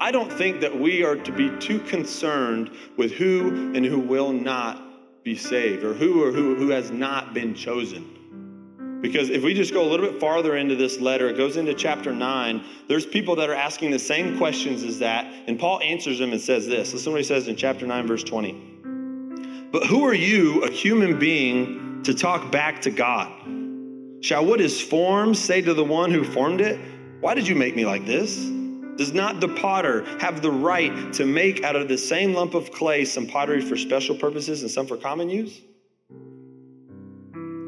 I 0.00 0.10
don't 0.12 0.32
think 0.32 0.60
that 0.62 0.78
we 0.78 1.04
are 1.04 1.16
to 1.16 1.32
be 1.32 1.50
too 1.58 1.80
concerned 1.80 2.70
with 2.96 3.12
who 3.12 3.72
and 3.74 3.84
who 3.84 3.98
will 3.98 4.32
not 4.32 4.91
be 5.24 5.36
saved 5.36 5.84
or 5.84 5.94
who 5.94 6.22
or 6.24 6.32
who, 6.32 6.54
who 6.56 6.70
has 6.70 6.90
not 6.90 7.34
been 7.34 7.54
chosen. 7.54 8.18
Because 9.00 9.30
if 9.30 9.42
we 9.42 9.52
just 9.52 9.72
go 9.72 9.82
a 9.82 9.88
little 9.88 10.08
bit 10.08 10.20
farther 10.20 10.56
into 10.56 10.76
this 10.76 11.00
letter, 11.00 11.28
it 11.28 11.36
goes 11.36 11.56
into 11.56 11.74
chapter 11.74 12.12
9, 12.12 12.64
there's 12.86 13.04
people 13.04 13.34
that 13.36 13.50
are 13.50 13.54
asking 13.54 13.90
the 13.90 13.98
same 13.98 14.38
questions 14.38 14.84
as 14.84 15.00
that, 15.00 15.26
and 15.48 15.58
Paul 15.58 15.80
answers 15.80 16.20
them 16.20 16.32
and 16.32 16.40
says 16.40 16.68
this. 16.68 16.92
Listen 16.92 17.12
what 17.12 17.18
he 17.18 17.24
says 17.24 17.48
in 17.48 17.56
chapter 17.56 17.84
9, 17.84 18.06
verse 18.06 18.22
20. 18.22 19.68
But 19.72 19.86
who 19.86 20.04
are 20.04 20.14
you, 20.14 20.62
a 20.62 20.70
human 20.70 21.18
being, 21.18 22.02
to 22.04 22.14
talk 22.14 22.52
back 22.52 22.80
to 22.82 22.90
God? 22.90 23.32
Shall 24.20 24.44
what 24.46 24.60
is 24.60 24.80
formed 24.80 25.36
say 25.36 25.60
to 25.62 25.74
the 25.74 25.84
one 25.84 26.12
who 26.12 26.22
formed 26.22 26.60
it, 26.60 26.78
Why 27.20 27.34
did 27.34 27.48
you 27.48 27.56
make 27.56 27.74
me 27.74 27.84
like 27.84 28.06
this? 28.06 28.48
Does 28.96 29.12
not 29.12 29.40
the 29.40 29.48
potter 29.48 30.04
have 30.18 30.42
the 30.42 30.50
right 30.50 31.12
to 31.14 31.24
make 31.24 31.64
out 31.64 31.76
of 31.76 31.88
the 31.88 31.98
same 31.98 32.34
lump 32.34 32.54
of 32.54 32.70
clay 32.72 33.04
some 33.04 33.26
pottery 33.26 33.60
for 33.60 33.76
special 33.76 34.14
purposes 34.14 34.62
and 34.62 34.70
some 34.70 34.86
for 34.86 34.96
common 34.96 35.30
use? 35.30 35.60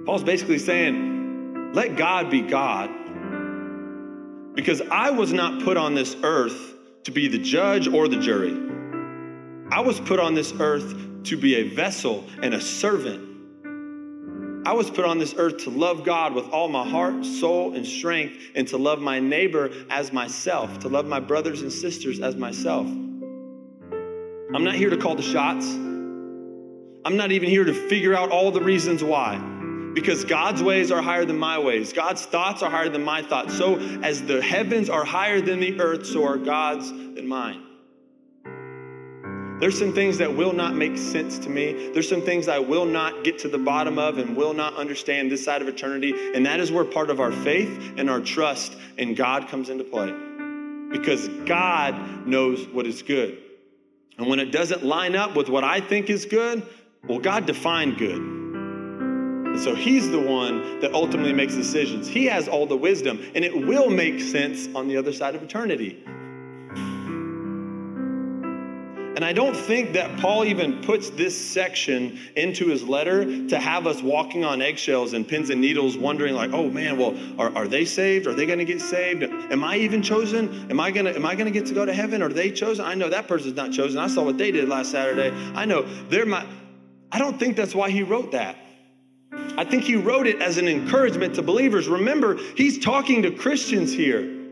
Paul's 0.04 0.22
basically 0.22 0.58
saying, 0.58 1.72
let 1.72 1.96
God 1.96 2.30
be 2.30 2.42
God. 2.42 2.90
Because 4.54 4.80
I 4.82 5.10
was 5.10 5.32
not 5.32 5.64
put 5.64 5.76
on 5.76 5.94
this 5.94 6.14
earth 6.22 6.74
to 7.04 7.10
be 7.10 7.26
the 7.26 7.38
judge 7.38 7.88
or 7.88 8.06
the 8.06 8.18
jury. 8.18 8.54
I 9.70 9.80
was 9.80 9.98
put 9.98 10.20
on 10.20 10.34
this 10.34 10.52
earth 10.60 11.24
to 11.24 11.36
be 11.36 11.56
a 11.56 11.68
vessel 11.70 12.24
and 12.42 12.54
a 12.54 12.60
servant. 12.60 13.33
I 14.66 14.72
was 14.72 14.88
put 14.88 15.04
on 15.04 15.18
this 15.18 15.34
earth 15.36 15.58
to 15.64 15.70
love 15.70 16.04
God 16.04 16.34
with 16.34 16.48
all 16.48 16.68
my 16.68 16.88
heart, 16.88 17.26
soul, 17.26 17.74
and 17.74 17.86
strength, 17.86 18.38
and 18.54 18.66
to 18.68 18.78
love 18.78 18.98
my 18.98 19.20
neighbor 19.20 19.70
as 19.90 20.10
myself, 20.10 20.78
to 20.80 20.88
love 20.88 21.04
my 21.04 21.20
brothers 21.20 21.60
and 21.60 21.70
sisters 21.70 22.20
as 22.20 22.34
myself. 22.34 22.86
I'm 22.86 24.64
not 24.64 24.74
here 24.74 24.88
to 24.88 24.96
call 24.96 25.16
the 25.16 25.22
shots. 25.22 25.66
I'm 27.04 27.16
not 27.16 27.30
even 27.30 27.50
here 27.50 27.64
to 27.64 27.74
figure 27.74 28.14
out 28.14 28.30
all 28.30 28.50
the 28.50 28.62
reasons 28.62 29.04
why. 29.04 29.36
Because 29.94 30.24
God's 30.24 30.62
ways 30.62 30.90
are 30.90 31.02
higher 31.02 31.26
than 31.26 31.38
my 31.38 31.58
ways. 31.58 31.92
God's 31.92 32.24
thoughts 32.24 32.62
are 32.62 32.70
higher 32.70 32.88
than 32.88 33.04
my 33.04 33.20
thoughts. 33.20 33.56
So, 33.56 33.78
as 34.02 34.22
the 34.22 34.40
heavens 34.40 34.88
are 34.88 35.04
higher 35.04 35.42
than 35.42 35.60
the 35.60 35.78
earth, 35.78 36.06
so 36.06 36.24
are 36.24 36.38
God's 36.38 36.90
than 36.90 37.28
mine. 37.28 37.63
There's 39.60 39.78
some 39.78 39.92
things 39.92 40.18
that 40.18 40.34
will 40.34 40.52
not 40.52 40.74
make 40.74 40.98
sense 40.98 41.38
to 41.38 41.48
me. 41.48 41.90
There's 41.92 42.08
some 42.08 42.22
things 42.22 42.48
I 42.48 42.58
will 42.58 42.84
not 42.84 43.22
get 43.22 43.38
to 43.40 43.48
the 43.48 43.58
bottom 43.58 43.98
of 43.98 44.18
and 44.18 44.36
will 44.36 44.52
not 44.52 44.74
understand 44.74 45.30
this 45.30 45.44
side 45.44 45.62
of 45.62 45.68
eternity. 45.68 46.12
And 46.34 46.44
that 46.44 46.58
is 46.58 46.72
where 46.72 46.84
part 46.84 47.08
of 47.08 47.20
our 47.20 47.30
faith 47.30 47.94
and 47.96 48.10
our 48.10 48.20
trust 48.20 48.76
in 48.98 49.14
God 49.14 49.48
comes 49.48 49.70
into 49.70 49.84
play. 49.84 50.12
Because 50.90 51.28
God 51.46 52.26
knows 52.26 52.66
what 52.68 52.86
is 52.86 53.02
good. 53.02 53.38
And 54.18 54.28
when 54.28 54.40
it 54.40 54.50
doesn't 54.50 54.84
line 54.84 55.14
up 55.14 55.36
with 55.36 55.48
what 55.48 55.64
I 55.64 55.80
think 55.80 56.10
is 56.10 56.24
good, 56.24 56.66
well, 57.06 57.18
God 57.18 57.46
defined 57.46 57.96
good. 57.96 58.20
And 58.20 59.60
so 59.60 59.74
He's 59.74 60.10
the 60.10 60.20
one 60.20 60.80
that 60.80 60.94
ultimately 60.94 61.32
makes 61.32 61.54
decisions. 61.54 62.08
He 62.08 62.26
has 62.26 62.48
all 62.48 62.66
the 62.66 62.76
wisdom, 62.76 63.20
and 63.34 63.44
it 63.44 63.54
will 63.66 63.88
make 63.88 64.20
sense 64.20 64.68
on 64.74 64.88
the 64.88 64.96
other 64.96 65.12
side 65.12 65.34
of 65.36 65.42
eternity. 65.42 66.04
And 69.14 69.24
I 69.24 69.32
don't 69.32 69.56
think 69.56 69.92
that 69.92 70.18
Paul 70.18 70.44
even 70.44 70.82
puts 70.82 71.10
this 71.10 71.38
section 71.38 72.18
into 72.34 72.66
his 72.66 72.82
letter 72.82 73.46
to 73.48 73.58
have 73.58 73.86
us 73.86 74.02
walking 74.02 74.44
on 74.44 74.60
eggshells 74.60 75.12
and 75.12 75.26
pins 75.26 75.50
and 75.50 75.60
needles, 75.60 75.96
wondering, 75.96 76.34
like, 76.34 76.52
oh 76.52 76.68
man, 76.68 76.98
well, 76.98 77.16
are, 77.38 77.54
are 77.56 77.68
they 77.68 77.84
saved? 77.84 78.26
Are 78.26 78.34
they 78.34 78.46
gonna 78.46 78.64
get 78.64 78.80
saved? 78.80 79.22
Am 79.22 79.62
I 79.62 79.76
even 79.76 80.02
chosen? 80.02 80.68
Am 80.70 80.80
I 80.80 80.90
gonna 80.90 81.12
am 81.12 81.24
I 81.24 81.34
gonna 81.34 81.50
get 81.50 81.66
to 81.66 81.74
go 81.74 81.84
to 81.84 81.92
heaven? 81.92 82.22
Are 82.22 82.28
they 82.28 82.50
chosen? 82.50 82.84
I 82.84 82.94
know 82.94 83.08
that 83.08 83.28
person's 83.28 83.54
not 83.54 83.72
chosen. 83.72 83.98
I 83.98 84.08
saw 84.08 84.24
what 84.24 84.36
they 84.36 84.50
did 84.50 84.68
last 84.68 84.90
Saturday. 84.90 85.30
I 85.54 85.64
know 85.64 85.82
they're 86.08 86.26
my 86.26 86.44
I 87.12 87.18
don't 87.18 87.38
think 87.38 87.56
that's 87.56 87.74
why 87.74 87.90
he 87.90 88.02
wrote 88.02 88.32
that. 88.32 88.56
I 89.56 89.64
think 89.64 89.84
he 89.84 89.94
wrote 89.94 90.26
it 90.26 90.42
as 90.42 90.58
an 90.58 90.66
encouragement 90.66 91.36
to 91.36 91.42
believers. 91.42 91.88
Remember, 91.88 92.36
he's 92.56 92.78
talking 92.78 93.22
to 93.22 93.30
Christians 93.30 93.92
here. 93.92 94.43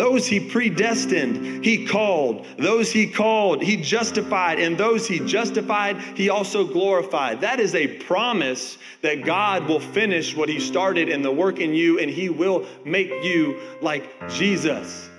Those 0.00 0.26
he 0.26 0.40
predestined, 0.40 1.62
he 1.62 1.84
called. 1.84 2.46
Those 2.56 2.90
he 2.90 3.06
called, 3.06 3.62
he 3.62 3.76
justified. 3.76 4.58
And 4.58 4.78
those 4.78 5.06
he 5.06 5.20
justified, 5.20 6.00
he 6.16 6.30
also 6.30 6.66
glorified. 6.66 7.42
That 7.42 7.60
is 7.60 7.74
a 7.74 7.86
promise 7.98 8.78
that 9.02 9.26
God 9.26 9.68
will 9.68 9.78
finish 9.78 10.34
what 10.34 10.48
he 10.48 10.58
started 10.58 11.10
in 11.10 11.20
the 11.20 11.30
work 11.30 11.60
in 11.60 11.74
you 11.74 11.98
and 11.98 12.10
he 12.10 12.30
will 12.30 12.64
make 12.82 13.10
you 13.22 13.60
like 13.82 14.26
Jesus. 14.30 15.10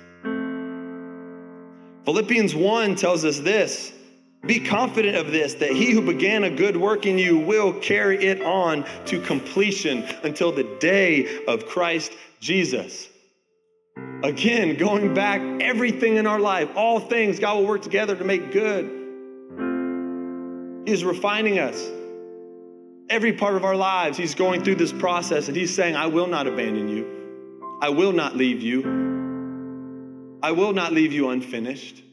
Philippians 2.05 2.55
1 2.55 2.95
tells 2.95 3.23
us 3.23 3.37
this 3.37 3.93
Be 4.47 4.59
confident 4.59 5.15
of 5.15 5.31
this, 5.31 5.53
that 5.53 5.73
he 5.73 5.91
who 5.91 6.01
began 6.01 6.45
a 6.45 6.49
good 6.49 6.75
work 6.75 7.05
in 7.05 7.19
you 7.19 7.37
will 7.37 7.71
carry 7.71 8.17
it 8.17 8.41
on 8.41 8.83
to 9.05 9.21
completion 9.21 10.05
until 10.23 10.51
the 10.51 10.63
day 10.79 11.45
of 11.45 11.67
Christ 11.67 12.13
Jesus. 12.39 13.10
Again, 14.23 14.77
going 14.77 15.13
back, 15.13 15.41
everything 15.61 16.17
in 16.17 16.27
our 16.27 16.39
life, 16.39 16.69
all 16.75 16.99
things, 16.99 17.39
God 17.39 17.57
will 17.57 17.65
work 17.65 17.81
together 17.81 18.15
to 18.15 18.23
make 18.23 18.51
good. 18.51 18.85
He 20.85 20.91
is 20.91 21.03
refining 21.03 21.57
us. 21.57 21.89
Every 23.09 23.33
part 23.33 23.55
of 23.55 23.65
our 23.65 23.75
lives, 23.75 24.17
He's 24.17 24.35
going 24.35 24.63
through 24.63 24.75
this 24.75 24.93
process 24.93 25.47
and 25.47 25.57
He's 25.57 25.73
saying, 25.73 25.95
I 25.95 26.05
will 26.05 26.27
not 26.27 26.45
abandon 26.45 26.87
you. 26.87 27.79
I 27.81 27.89
will 27.89 28.11
not 28.11 28.37
leave 28.37 28.61
you. 28.61 28.83
I 30.43 30.51
will 30.51 30.73
not 30.73 30.93
leave 30.93 31.11
you 31.13 31.29
unfinished. 31.29 32.03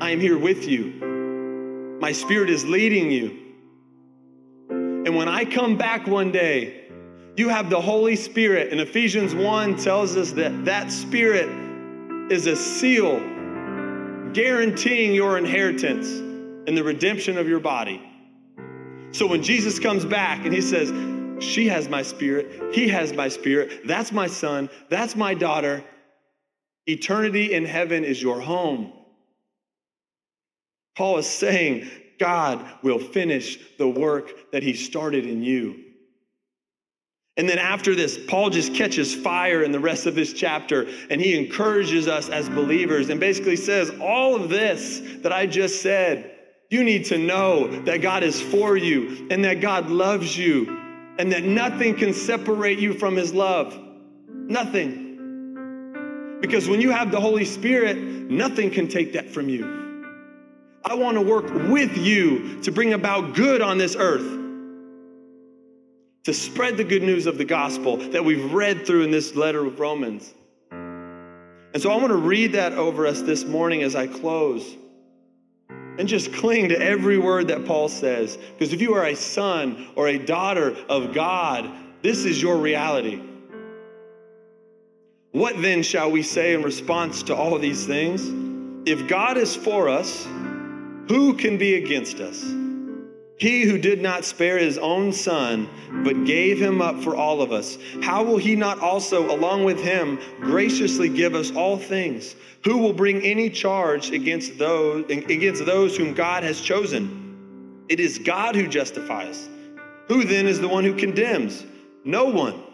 I 0.00 0.10
am 0.10 0.20
here 0.20 0.38
with 0.38 0.66
you. 0.66 1.98
My 2.00 2.12
spirit 2.12 2.48
is 2.48 2.64
leading 2.64 3.10
you. 3.10 3.38
And 4.70 5.16
when 5.16 5.28
I 5.28 5.44
come 5.44 5.76
back 5.76 6.06
one 6.06 6.32
day, 6.32 6.77
you 7.38 7.48
have 7.48 7.70
the 7.70 7.80
Holy 7.80 8.16
Spirit. 8.16 8.72
And 8.72 8.80
Ephesians 8.80 9.32
1 9.32 9.76
tells 9.76 10.16
us 10.16 10.32
that 10.32 10.64
that 10.64 10.90
Spirit 10.90 11.48
is 12.32 12.46
a 12.46 12.56
seal 12.56 13.20
guaranteeing 14.32 15.14
your 15.14 15.38
inheritance 15.38 16.08
and 16.08 16.76
the 16.76 16.82
redemption 16.82 17.38
of 17.38 17.48
your 17.48 17.60
body. 17.60 18.02
So 19.12 19.26
when 19.26 19.42
Jesus 19.42 19.78
comes 19.78 20.04
back 20.04 20.44
and 20.44 20.52
he 20.52 20.60
says, 20.60 20.92
She 21.42 21.68
has 21.68 21.88
my 21.88 22.02
spirit, 22.02 22.74
he 22.74 22.88
has 22.88 23.12
my 23.12 23.28
spirit, 23.28 23.86
that's 23.86 24.10
my 24.10 24.26
son, 24.26 24.68
that's 24.90 25.14
my 25.14 25.32
daughter, 25.32 25.84
eternity 26.86 27.54
in 27.54 27.64
heaven 27.64 28.04
is 28.04 28.20
your 28.20 28.40
home. 28.40 28.92
Paul 30.96 31.18
is 31.18 31.28
saying, 31.28 31.88
God 32.18 32.66
will 32.82 32.98
finish 32.98 33.58
the 33.78 33.88
work 33.88 34.50
that 34.50 34.64
he 34.64 34.74
started 34.74 35.24
in 35.24 35.44
you. 35.44 35.84
And 37.38 37.48
then 37.48 37.58
after 37.58 37.94
this, 37.94 38.18
Paul 38.18 38.50
just 38.50 38.74
catches 38.74 39.14
fire 39.14 39.62
in 39.62 39.70
the 39.70 39.78
rest 39.78 40.06
of 40.06 40.16
this 40.16 40.32
chapter 40.32 40.88
and 41.08 41.20
he 41.20 41.38
encourages 41.38 42.08
us 42.08 42.28
as 42.28 42.48
believers 42.48 43.10
and 43.10 43.20
basically 43.20 43.54
says, 43.54 43.92
All 44.00 44.34
of 44.34 44.48
this 44.48 45.00
that 45.22 45.32
I 45.32 45.46
just 45.46 45.80
said, 45.80 46.34
you 46.68 46.82
need 46.82 47.04
to 47.06 47.16
know 47.16 47.68
that 47.82 48.02
God 48.02 48.24
is 48.24 48.42
for 48.42 48.76
you 48.76 49.28
and 49.30 49.44
that 49.44 49.60
God 49.60 49.88
loves 49.88 50.36
you 50.36 50.66
and 51.18 51.30
that 51.30 51.44
nothing 51.44 51.94
can 51.94 52.12
separate 52.12 52.80
you 52.80 52.92
from 52.92 53.14
his 53.14 53.32
love. 53.32 53.78
Nothing. 54.28 55.06
Because 56.40 56.68
when 56.68 56.80
you 56.80 56.90
have 56.90 57.12
the 57.12 57.20
Holy 57.20 57.44
Spirit, 57.44 57.96
nothing 57.96 58.70
can 58.70 58.88
take 58.88 59.12
that 59.12 59.30
from 59.30 59.48
you. 59.48 60.04
I 60.84 60.94
want 60.94 61.16
to 61.16 61.22
work 61.22 61.52
with 61.70 61.96
you 61.96 62.60
to 62.62 62.72
bring 62.72 62.94
about 62.94 63.34
good 63.34 63.62
on 63.62 63.78
this 63.78 63.94
earth 63.96 64.37
to 66.28 66.34
spread 66.34 66.76
the 66.76 66.84
good 66.84 67.02
news 67.02 67.24
of 67.24 67.38
the 67.38 67.44
gospel 67.46 67.96
that 67.96 68.22
we've 68.22 68.52
read 68.52 68.86
through 68.86 69.02
in 69.02 69.10
this 69.10 69.34
letter 69.34 69.64
of 69.64 69.80
Romans. 69.80 70.34
And 70.70 71.80
so 71.80 71.90
I 71.90 71.96
want 71.96 72.08
to 72.08 72.16
read 72.16 72.52
that 72.52 72.74
over 72.74 73.06
us 73.06 73.22
this 73.22 73.46
morning 73.46 73.82
as 73.82 73.96
I 73.96 74.08
close. 74.08 74.76
and 75.70 76.06
just 76.06 76.34
cling 76.34 76.68
to 76.68 76.78
every 76.78 77.16
word 77.16 77.48
that 77.48 77.64
Paul 77.64 77.88
says. 77.88 78.36
Because 78.36 78.74
if 78.74 78.82
you 78.82 78.94
are 78.94 79.06
a 79.06 79.16
son 79.16 79.88
or 79.96 80.08
a 80.08 80.18
daughter 80.18 80.76
of 80.90 81.14
God, 81.14 81.70
this 82.02 82.26
is 82.26 82.42
your 82.42 82.58
reality. 82.58 83.22
What 85.32 85.60
then 85.62 85.82
shall 85.82 86.10
we 86.10 86.22
say 86.22 86.52
in 86.52 86.62
response 86.62 87.22
to 87.24 87.34
all 87.34 87.58
these 87.58 87.86
things? 87.86 88.22
If 88.86 89.08
God 89.08 89.38
is 89.38 89.56
for 89.56 89.88
us, 89.88 90.26
who 91.08 91.34
can 91.34 91.56
be 91.56 91.76
against 91.76 92.20
us? 92.20 92.67
He 93.38 93.62
who 93.62 93.78
did 93.78 94.02
not 94.02 94.24
spare 94.24 94.58
his 94.58 94.78
own 94.78 95.12
son, 95.12 95.68
but 96.04 96.24
gave 96.24 96.60
him 96.60 96.82
up 96.82 97.02
for 97.02 97.14
all 97.14 97.40
of 97.40 97.52
us, 97.52 97.78
how 98.02 98.24
will 98.24 98.36
he 98.36 98.56
not 98.56 98.80
also, 98.80 99.32
along 99.32 99.62
with 99.62 99.80
him, 99.80 100.18
graciously 100.40 101.08
give 101.08 101.36
us 101.36 101.52
all 101.52 101.78
things? 101.78 102.34
Who 102.64 102.78
will 102.78 102.92
bring 102.92 103.22
any 103.22 103.48
charge 103.48 104.10
against 104.10 104.58
those, 104.58 105.08
against 105.08 105.64
those 105.64 105.96
whom 105.96 106.14
God 106.14 106.42
has 106.42 106.60
chosen? 106.60 107.84
It 107.88 108.00
is 108.00 108.18
God 108.18 108.56
who 108.56 108.66
justifies. 108.66 109.48
Who 110.08 110.24
then 110.24 110.48
is 110.48 110.60
the 110.60 110.68
one 110.68 110.82
who 110.82 110.94
condemns? 110.94 111.64
No 112.04 112.24
one. 112.24 112.64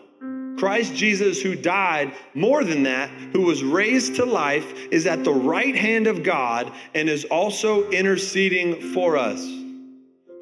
Christ 0.56 0.94
Jesus, 0.94 1.42
who 1.42 1.56
died, 1.56 2.14
more 2.32 2.64
than 2.64 2.84
that, 2.84 3.10
who 3.32 3.42
was 3.42 3.62
raised 3.62 4.16
to 4.16 4.24
life, 4.24 4.72
is 4.90 5.06
at 5.06 5.24
the 5.24 5.32
right 5.32 5.76
hand 5.76 6.06
of 6.06 6.22
God 6.22 6.72
and 6.94 7.10
is 7.10 7.24
also 7.26 7.90
interceding 7.90 8.80
for 8.94 9.18
us. 9.18 9.46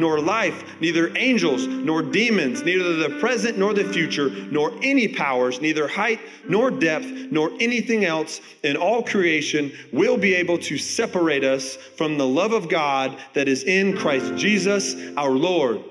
nor 0.00 0.18
life, 0.18 0.64
neither 0.80 1.16
angels, 1.16 1.66
nor 1.66 2.02
demons, 2.02 2.62
neither 2.64 2.96
the 2.96 3.18
present 3.20 3.58
nor 3.58 3.74
the 3.74 3.84
future, 3.84 4.30
nor 4.50 4.72
any 4.82 5.06
powers, 5.06 5.60
neither 5.60 5.86
height 5.86 6.20
nor 6.48 6.70
depth, 6.70 7.06
nor 7.30 7.50
anything 7.60 8.04
else 8.04 8.40
in 8.64 8.76
all 8.76 9.02
creation 9.02 9.70
will 9.92 10.16
be 10.16 10.34
able 10.34 10.58
to 10.58 10.78
separate 10.78 11.44
us 11.44 11.76
from 11.76 12.18
the 12.18 12.26
love 12.26 12.52
of 12.52 12.68
God 12.68 13.16
that 13.34 13.46
is 13.46 13.64
in 13.64 13.96
Christ 13.96 14.34
Jesus 14.34 14.96
our 15.16 15.30
Lord. 15.30 15.84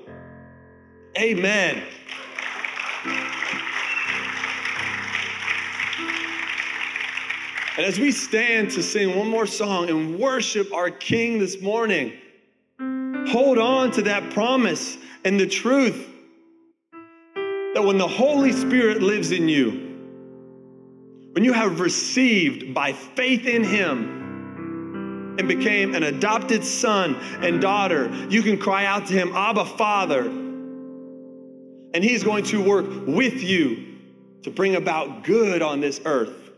Amen. 1.16 1.82
And 7.76 7.86
as 7.86 7.98
we 7.98 8.12
stand 8.12 8.70
to 8.72 8.82
sing 8.82 9.16
one 9.16 9.28
more 9.28 9.46
song 9.46 9.88
and 9.88 10.18
worship 10.18 10.70
our 10.74 10.90
King 10.90 11.38
this 11.38 11.62
morning, 11.62 12.12
Hold 13.30 13.58
on 13.58 13.92
to 13.92 14.02
that 14.02 14.32
promise 14.32 14.98
and 15.24 15.38
the 15.38 15.46
truth 15.46 16.08
that 17.74 17.84
when 17.84 17.96
the 17.96 18.08
Holy 18.08 18.50
Spirit 18.50 19.02
lives 19.02 19.30
in 19.30 19.48
you, 19.48 19.70
when 21.32 21.44
you 21.44 21.52
have 21.52 21.78
received 21.78 22.74
by 22.74 22.92
faith 22.92 23.46
in 23.46 23.62
Him 23.62 25.36
and 25.38 25.46
became 25.46 25.94
an 25.94 26.02
adopted 26.02 26.64
son 26.64 27.14
and 27.40 27.60
daughter, 27.60 28.10
you 28.28 28.42
can 28.42 28.58
cry 28.58 28.84
out 28.84 29.06
to 29.06 29.12
Him, 29.14 29.32
Abba, 29.32 29.64
Father. 29.64 30.22
And 31.94 32.02
He's 32.02 32.24
going 32.24 32.42
to 32.46 32.60
work 32.60 32.86
with 33.06 33.44
you 33.44 33.96
to 34.42 34.50
bring 34.50 34.74
about 34.74 35.22
good 35.22 35.62
on 35.62 35.80
this 35.80 36.00
earth. 36.04 36.50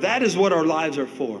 That 0.00 0.24
is 0.24 0.36
what 0.36 0.52
our 0.52 0.64
lives 0.64 0.98
are 0.98 1.06
for. 1.06 1.40